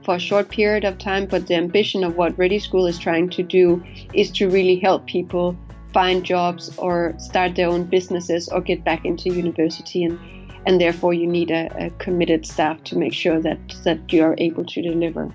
for 0.04 0.16
a 0.16 0.18
short 0.18 0.48
period 0.48 0.84
of 0.84 0.98
time, 0.98 1.26
but 1.26 1.46
the 1.46 1.54
ambition 1.54 2.04
of 2.04 2.16
what 2.16 2.36
ReDI 2.36 2.60
School 2.60 2.86
is 2.86 2.98
trying 2.98 3.30
to 3.30 3.42
do 3.42 3.82
is 4.14 4.30
to 4.32 4.48
really 4.48 4.76
help 4.76 5.06
people 5.06 5.56
find 5.92 6.24
jobs 6.24 6.76
or 6.78 7.14
start 7.18 7.54
their 7.54 7.68
own 7.68 7.84
businesses 7.84 8.48
or 8.48 8.60
get 8.60 8.84
back 8.84 9.04
into 9.04 9.30
university 9.30 10.04
and 10.04 10.18
and 10.64 10.80
therefore 10.80 11.12
you 11.12 11.26
need 11.26 11.50
a, 11.50 11.66
a 11.76 11.90
committed 11.98 12.46
staff 12.46 12.82
to 12.84 12.96
make 12.96 13.12
sure 13.12 13.40
that 13.40 13.58
that 13.84 14.12
you 14.12 14.22
are 14.22 14.34
able 14.38 14.64
to 14.64 14.80
deliver. 14.80 15.32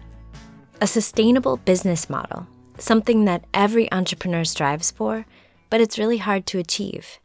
A 0.82 0.88
sustainable 0.88 1.58
business 1.58 2.10
model 2.10 2.48
something 2.80 3.26
that 3.26 3.44
every 3.54 3.92
entrepreneur 3.92 4.44
strives 4.44 4.92
for 4.92 5.26
but 5.70 5.82
it's 5.82 6.00
really 6.00 6.18
hard 6.18 6.46
to 6.46 6.60
achieve. 6.60 7.20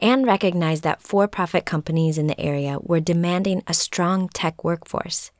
Anne 0.00 0.24
recognized 0.24 0.82
that 0.82 1.00
for 1.00 1.28
profit 1.28 1.64
companies 1.64 2.18
in 2.18 2.26
the 2.26 2.40
area 2.40 2.78
were 2.80 3.00
demanding 3.00 3.62
a 3.66 3.74
strong 3.74 4.28
tech 4.28 4.64
workforce 4.64 5.30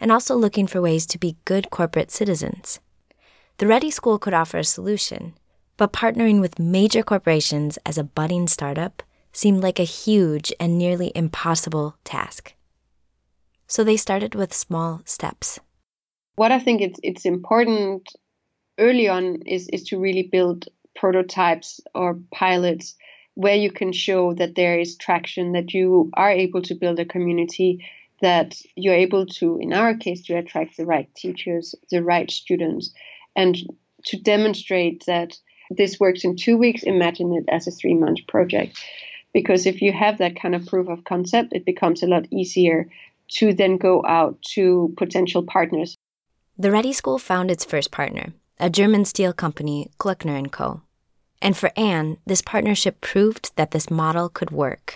and 0.00 0.12
also 0.12 0.34
looking 0.34 0.66
for 0.66 0.80
ways 0.80 1.06
to 1.06 1.18
be 1.18 1.36
good 1.44 1.70
corporate 1.70 2.10
citizens. 2.10 2.80
The 3.58 3.66
ReDI 3.66 3.92
School 3.92 4.18
could 4.18 4.34
offer 4.34 4.58
a 4.58 4.64
solution, 4.64 5.34
but 5.76 5.92
partnering 5.92 6.40
with 6.40 6.58
major 6.58 7.02
corporations 7.02 7.78
as 7.86 7.98
a 7.98 8.04
budding 8.04 8.48
startup 8.48 9.02
seemed 9.32 9.62
like 9.62 9.78
a 9.78 9.84
huge 9.84 10.52
and 10.58 10.78
nearly 10.78 11.12
impossible 11.14 11.96
task. 12.04 12.54
So 13.66 13.82
they 13.82 13.96
started 13.96 14.34
with 14.34 14.52
small 14.52 15.02
steps. 15.04 15.58
What 16.36 16.52
I 16.52 16.58
think 16.58 16.80
it's 16.80 17.00
it's 17.02 17.24
important 17.24 18.08
early 18.78 19.08
on 19.08 19.42
is 19.46 19.68
is 19.68 19.84
to 19.84 19.98
really 19.98 20.28
build 20.30 20.68
prototypes 20.96 21.80
or 21.94 22.18
pilots 22.32 22.96
where 23.34 23.56
you 23.56 23.70
can 23.70 23.92
show 23.92 24.32
that 24.34 24.54
there 24.54 24.78
is 24.78 24.96
traction, 24.96 25.52
that 25.52 25.74
you 25.74 26.10
are 26.14 26.30
able 26.30 26.62
to 26.62 26.74
build 26.74 27.00
a 27.00 27.04
community, 27.04 27.84
that 28.24 28.56
you're 28.74 28.94
able 28.94 29.26
to, 29.26 29.58
in 29.60 29.74
our 29.74 29.94
case, 29.94 30.22
to 30.22 30.38
attract 30.38 30.78
the 30.78 30.86
right 30.86 31.14
teachers, 31.14 31.74
the 31.90 32.02
right 32.02 32.30
students, 32.30 32.90
and 33.36 33.54
to 34.06 34.16
demonstrate 34.16 35.04
that 35.06 35.36
this 35.70 36.00
works 36.00 36.24
in 36.24 36.34
two 36.34 36.56
weeks, 36.56 36.82
imagine 36.84 37.34
it 37.34 37.44
as 37.52 37.66
a 37.66 37.70
three 37.70 37.92
month 37.92 38.20
project. 38.26 38.82
Because 39.34 39.66
if 39.66 39.82
you 39.82 39.92
have 39.92 40.16
that 40.18 40.40
kind 40.40 40.54
of 40.54 40.64
proof 40.64 40.88
of 40.88 41.04
concept, 41.04 41.52
it 41.52 41.66
becomes 41.66 42.02
a 42.02 42.06
lot 42.06 42.24
easier 42.30 42.88
to 43.36 43.52
then 43.52 43.76
go 43.76 44.02
out 44.06 44.40
to 44.54 44.94
potential 44.96 45.42
partners. 45.42 45.94
The 46.56 46.70
ReDI 46.70 46.94
School 46.94 47.18
found 47.18 47.50
its 47.50 47.64
first 47.66 47.90
partner, 47.90 48.32
a 48.58 48.70
German 48.70 49.04
steel 49.04 49.34
company, 49.34 49.90
Klöckner 49.98 50.50
& 50.50 50.50
Co. 50.50 50.80
And 51.42 51.54
for 51.54 51.72
Anne, 51.76 52.16
this 52.24 52.40
partnership 52.40 53.02
proved 53.02 53.54
that 53.56 53.72
this 53.72 53.90
model 53.90 54.30
could 54.30 54.50
work. 54.50 54.94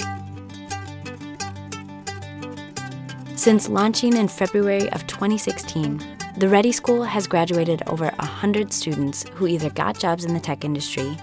Since 3.38 3.68
launching 3.68 4.16
in 4.16 4.26
February 4.26 4.90
of 4.90 5.06
2016, 5.06 5.98
the 6.38 6.48
ReDI 6.48 6.74
School 6.74 7.04
has 7.04 7.28
graduated 7.28 7.84
over 7.86 8.06
100 8.06 8.72
students 8.72 9.24
who 9.34 9.46
either 9.46 9.70
got 9.70 9.96
jobs 9.96 10.24
in 10.24 10.34
the 10.34 10.40
tech 10.40 10.64
industry, 10.64 11.16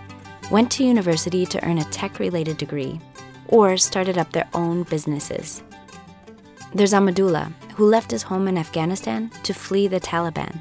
went 0.50 0.72
to 0.72 0.86
university 0.86 1.46
to 1.46 1.62
earn 1.66 1.78
a 1.78 1.84
tech 1.92 2.20
related 2.20 2.56
degree, 2.56 3.02
or 3.50 3.76
started 3.76 4.18
up 4.18 4.32
their 4.32 4.48
own 4.54 4.84
businesses. 4.84 5.62
There's 6.74 6.94
Ahmadullah, 6.94 7.52
who 7.74 7.86
left 7.86 8.12
his 8.12 8.24
home 8.24 8.48
in 8.48 8.58
Afghanistan 8.58 9.30
to 9.44 9.54
flee 9.54 9.90
the 9.90 10.00
Taliban. 10.00 10.58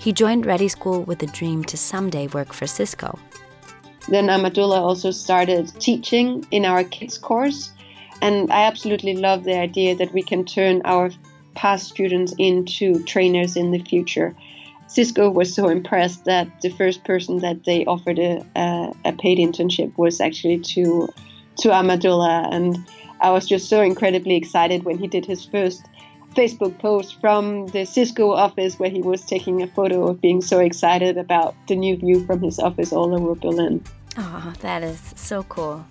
He 0.00 0.12
joined 0.12 0.46
ReDI 0.46 0.68
School 0.68 1.04
with 1.04 1.22
a 1.22 1.26
dream 1.26 1.62
to 1.62 1.76
someday 1.76 2.26
work 2.26 2.52
for 2.52 2.66
Cisco. 2.66 3.16
Then 4.08 4.26
Ahmadullah 4.26 4.80
also 4.80 5.12
started 5.12 5.72
teaching 5.78 6.44
in 6.50 6.64
our 6.64 6.82
kids 6.82 7.18
course. 7.18 7.70
And 8.22 8.50
I 8.52 8.64
absolutely 8.64 9.16
love 9.16 9.44
the 9.44 9.56
idea 9.56 9.94
that 9.96 10.12
we 10.12 10.22
can 10.22 10.44
turn 10.44 10.82
our 10.84 11.10
past 11.54 11.88
students 11.88 12.34
into 12.38 13.02
trainers 13.04 13.56
in 13.56 13.70
the 13.70 13.78
future. 13.78 14.34
Cisco 14.88 15.30
was 15.30 15.52
so 15.52 15.68
impressed 15.68 16.24
that 16.24 16.48
the 16.62 16.70
first 16.70 17.04
person 17.04 17.38
that 17.38 17.64
they 17.64 17.84
offered 17.86 18.18
a, 18.18 18.44
a, 18.54 18.92
a 19.06 19.12
paid 19.12 19.38
internship 19.38 19.96
was 19.98 20.20
actually 20.20 20.60
to 20.60 21.08
to 21.58 21.68
Ahmadullah, 21.70 22.52
and 22.52 22.76
I 23.22 23.30
was 23.30 23.46
just 23.46 23.70
so 23.70 23.80
incredibly 23.80 24.36
excited 24.36 24.84
when 24.84 24.98
he 24.98 25.06
did 25.06 25.24
his 25.24 25.44
first 25.44 25.86
Facebook 26.34 26.78
post 26.78 27.18
from 27.18 27.66
the 27.68 27.86
Cisco 27.86 28.32
office 28.32 28.78
where 28.78 28.90
he 28.90 29.00
was 29.00 29.24
taking 29.24 29.62
a 29.62 29.66
photo 29.66 30.06
of 30.06 30.20
being 30.20 30.42
so 30.42 30.60
excited 30.60 31.16
about 31.16 31.54
the 31.66 31.74
new 31.74 31.96
view 31.96 32.26
from 32.26 32.42
his 32.42 32.58
office 32.58 32.92
all 32.92 33.14
over 33.14 33.34
Berlin. 33.34 33.82
Oh, 34.18 34.52
that 34.60 34.82
is 34.82 35.00
so 35.16 35.44
cool. 35.44 35.84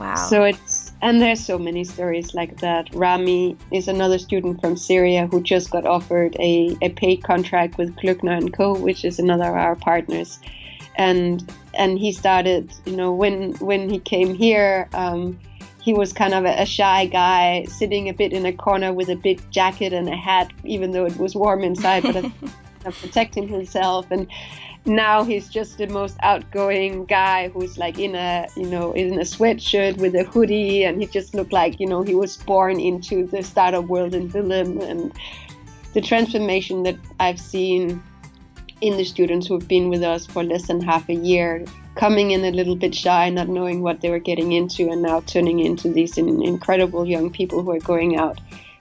Wow. 0.00 0.16
So 0.16 0.42
it's 0.42 0.73
and 1.04 1.20
there's 1.20 1.44
so 1.44 1.58
many 1.58 1.84
stories 1.84 2.32
like 2.32 2.60
that. 2.60 2.88
Rami 2.94 3.58
is 3.70 3.88
another 3.88 4.18
student 4.18 4.58
from 4.62 4.74
Syria 4.74 5.26
who 5.26 5.42
just 5.42 5.70
got 5.70 5.84
offered 5.84 6.34
a, 6.40 6.74
a 6.80 6.88
paid 6.88 7.22
contract 7.22 7.76
with 7.76 7.94
Klöckner 7.96 8.38
and 8.38 8.54
Co, 8.54 8.74
which 8.74 9.04
is 9.04 9.18
another 9.18 9.44
of 9.44 9.54
our 9.54 9.76
partners. 9.76 10.40
And 10.96 11.46
and 11.74 11.98
he 11.98 12.10
started, 12.10 12.72
you 12.86 12.96
know, 12.96 13.12
when 13.12 13.52
when 13.56 13.90
he 13.90 13.98
came 13.98 14.34
here, 14.34 14.88
um, 14.94 15.38
he 15.82 15.92
was 15.92 16.14
kind 16.14 16.32
of 16.32 16.46
a, 16.46 16.62
a, 16.62 16.64
shy 16.64 17.04
guy, 17.04 17.66
sitting 17.68 18.08
a 18.08 18.14
bit 18.14 18.32
in 18.32 18.46
a 18.46 18.52
corner 18.52 18.90
with 18.94 19.10
a 19.10 19.16
big 19.16 19.42
jacket 19.50 19.92
and 19.92 20.08
a 20.08 20.16
hat, 20.16 20.54
even 20.64 20.92
though 20.92 21.04
it 21.04 21.18
was 21.18 21.34
warm 21.34 21.62
inside, 21.62 22.02
but 22.04 22.24
protecting 23.02 23.46
himself. 23.46 24.10
And 24.10 24.26
now 24.86 25.24
he's 25.24 25.48
just 25.48 25.78
the 25.78 25.86
most 25.86 26.16
outgoing 26.22 27.06
guy 27.06 27.48
who's 27.48 27.78
like 27.78 27.98
in 27.98 28.14
a 28.14 28.46
you 28.56 28.66
know 28.66 28.92
in 28.92 29.14
a 29.14 29.22
sweatshirt 29.22 29.96
with 29.96 30.14
a 30.14 30.24
hoodie 30.24 30.84
and 30.84 31.00
he 31.00 31.06
just 31.06 31.34
looked 31.34 31.52
like 31.52 31.80
you 31.80 31.86
know 31.86 32.02
he 32.02 32.14
was 32.14 32.36
born 32.36 32.78
into 32.78 33.26
the 33.26 33.42
startup 33.42 33.84
world 33.86 34.14
in 34.14 34.28
Berlin. 34.28 34.82
And 34.82 35.12
the 35.94 36.00
transformation 36.00 36.82
that 36.82 36.96
I've 37.18 37.40
seen 37.40 38.02
in 38.80 38.96
the 38.96 39.04
students 39.04 39.46
who 39.46 39.54
have 39.54 39.68
been 39.68 39.88
with 39.88 40.02
us 40.02 40.26
for 40.26 40.42
less 40.42 40.66
than 40.66 40.82
half 40.82 41.08
a 41.08 41.14
year 41.14 41.64
coming 41.94 42.32
in 42.32 42.44
a 42.44 42.50
little 42.50 42.76
bit 42.76 42.94
shy 42.94 43.30
not 43.30 43.48
knowing 43.48 43.80
what 43.80 44.00
they 44.00 44.10
were 44.10 44.18
getting 44.18 44.52
into 44.52 44.90
and 44.90 45.00
now 45.00 45.20
turning 45.20 45.60
into 45.60 45.88
these 45.88 46.18
incredible 46.18 47.06
young 47.06 47.30
people 47.30 47.62
who 47.62 47.70
are 47.70 47.80
going 47.80 48.16
out 48.16 48.38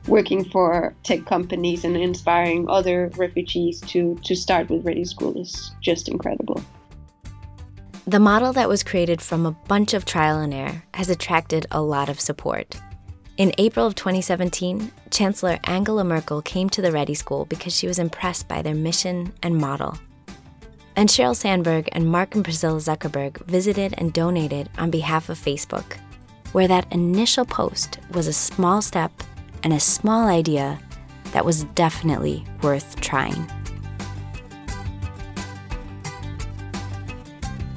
working 0.08 0.44
for 0.44 0.94
tech 1.04 1.26
companies 1.26 1.86
and 1.86 1.96
inspiring 1.96 2.68
other 2.70 3.10
refugees 3.16 3.80
to, 3.82 4.16
to 4.24 4.36
start 4.36 4.70
with 4.70 4.84
ReDI 4.84 5.08
School 5.08 5.40
is 5.40 5.72
just 5.82 6.10
incredible. 6.10 6.64
The 8.06 8.20
model 8.20 8.52
that 8.54 8.68
was 8.68 8.84
created 8.84 9.22
from 9.22 9.46
a 9.46 9.52
bunch 9.52 9.94
of 9.94 10.04
trial 10.04 10.40
and 10.40 10.54
error 10.54 10.84
has 10.94 11.10
attracted 11.10 11.68
a 11.72 11.82
lot 11.82 12.10
of 12.10 12.20
support. 12.20 12.76
In 13.38 13.54
April 13.58 13.88
of 13.88 13.96
2017, 13.96 14.92
Chancellor 15.10 15.58
Angela 15.64 16.04
Merkel 16.04 16.42
came 16.42 16.70
to 16.70 16.82
the 16.82 16.92
ReDI 16.92 17.16
School 17.16 17.46
because 17.46 17.76
she 17.76 17.88
was 17.88 18.00
impressed 18.00 18.48
by 18.48 18.62
their 18.62 18.76
mission 18.76 19.34
and 19.42 19.56
model. 19.56 19.98
And 20.96 21.10
Sheryl 21.10 21.36
Sandberg 21.36 21.90
and 21.94 22.08
Mark 22.08 22.36
and 22.36 22.44
Priscilla 22.44 22.80
Zuckerberg 22.80 23.44
visited 23.46 23.96
and 23.98 24.14
donated 24.14 24.70
on 24.78 24.92
behalf 24.92 25.30
of 25.30 25.40
Facebook, 25.40 25.98
where 26.52 26.68
that 26.68 26.92
initial 26.92 27.46
post 27.46 28.00
was 28.12 28.28
a 28.28 28.34
small 28.34 28.82
step 28.82 29.12
and 29.64 29.74
a 29.74 29.80
small 29.80 30.28
idea 30.28 30.80
that 31.32 31.46
was 31.46 31.64
definitely 31.76 32.46
worth 32.62 33.00
trying. 33.02 33.50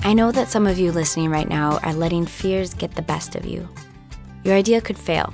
I 0.03 0.13
know 0.13 0.31
that 0.31 0.49
some 0.49 0.67
of 0.67 0.79
you 0.79 0.93
listening 0.93 1.31
right 1.31 1.49
now 1.49 1.79
are 1.79 1.93
letting 1.93 2.27
fears 2.27 2.75
get 2.75 2.95
the 2.95 3.03
best 3.03 3.35
of 3.35 3.45
you. 3.45 3.69
Your 4.45 4.55
idea 4.55 4.81
could 4.81 4.99
fail. 4.99 5.33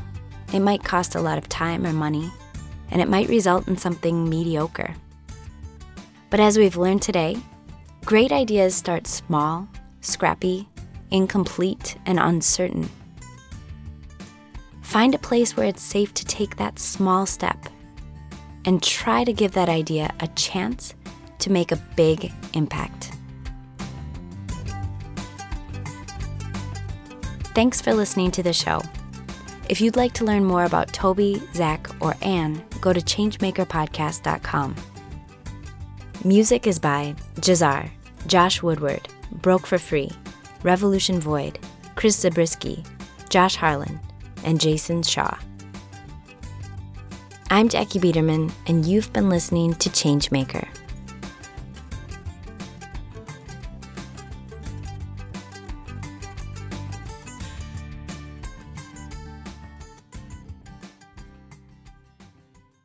It 0.54 0.60
might 0.60 0.84
cost 0.84 1.14
a 1.14 1.20
lot 1.20 1.36
of 1.36 1.48
time 1.48 1.86
or 1.86 1.92
money, 1.92 2.30
and 2.90 3.02
it 3.02 3.08
might 3.08 3.28
result 3.28 3.68
in 3.68 3.76
something 3.76 4.28
mediocre. 4.28 4.94
But 6.30 6.40
as 6.40 6.56
we've 6.56 6.78
learned 6.78 7.02
today, 7.02 7.36
great 8.06 8.32
ideas 8.32 8.74
start 8.74 9.06
small, 9.06 9.68
scrappy, 10.00 10.68
incomplete, 11.10 11.98
and 12.06 12.18
uncertain. 12.18 12.88
Find 14.92 15.14
a 15.14 15.18
place 15.18 15.56
where 15.56 15.66
it's 15.66 15.80
safe 15.80 16.12
to 16.12 16.24
take 16.26 16.56
that 16.56 16.78
small 16.78 17.24
step 17.24 17.56
and 18.66 18.82
try 18.82 19.24
to 19.24 19.32
give 19.32 19.52
that 19.52 19.70
idea 19.70 20.12
a 20.20 20.28
chance 20.36 20.94
to 21.38 21.50
make 21.50 21.72
a 21.72 21.82
big 21.96 22.30
impact. 22.52 23.10
Thanks 27.54 27.80
for 27.80 27.94
listening 27.94 28.32
to 28.32 28.42
the 28.42 28.52
show. 28.52 28.82
If 29.70 29.80
you'd 29.80 29.96
like 29.96 30.12
to 30.12 30.26
learn 30.26 30.44
more 30.44 30.64
about 30.64 30.92
Toby, 30.92 31.40
Zach, 31.54 31.88
or 32.00 32.14
Anne, 32.20 32.62
go 32.82 32.92
to 32.92 33.00
changemakerpodcast.com. 33.00 34.76
Music 36.22 36.66
is 36.66 36.78
by 36.78 37.14
Jahzzar, 37.36 37.88
Josh 38.26 38.62
Woodward, 38.62 39.08
Broke 39.40 39.66
for 39.66 39.78
Free, 39.78 40.10
Revolution 40.62 41.18
Void, 41.18 41.58
Chris 41.94 42.18
Zabriskie, 42.18 42.84
Josh 43.30 43.56
Harlan, 43.56 43.98
and 44.44 44.60
Jason 44.60 45.02
Shaw. 45.02 45.36
I'm 47.50 47.68
Jackie 47.68 47.98
Biederman, 47.98 48.50
and 48.66 48.86
you've 48.86 49.12
been 49.12 49.28
listening 49.28 49.74
to 49.74 49.90
Changemaker. 49.90 50.66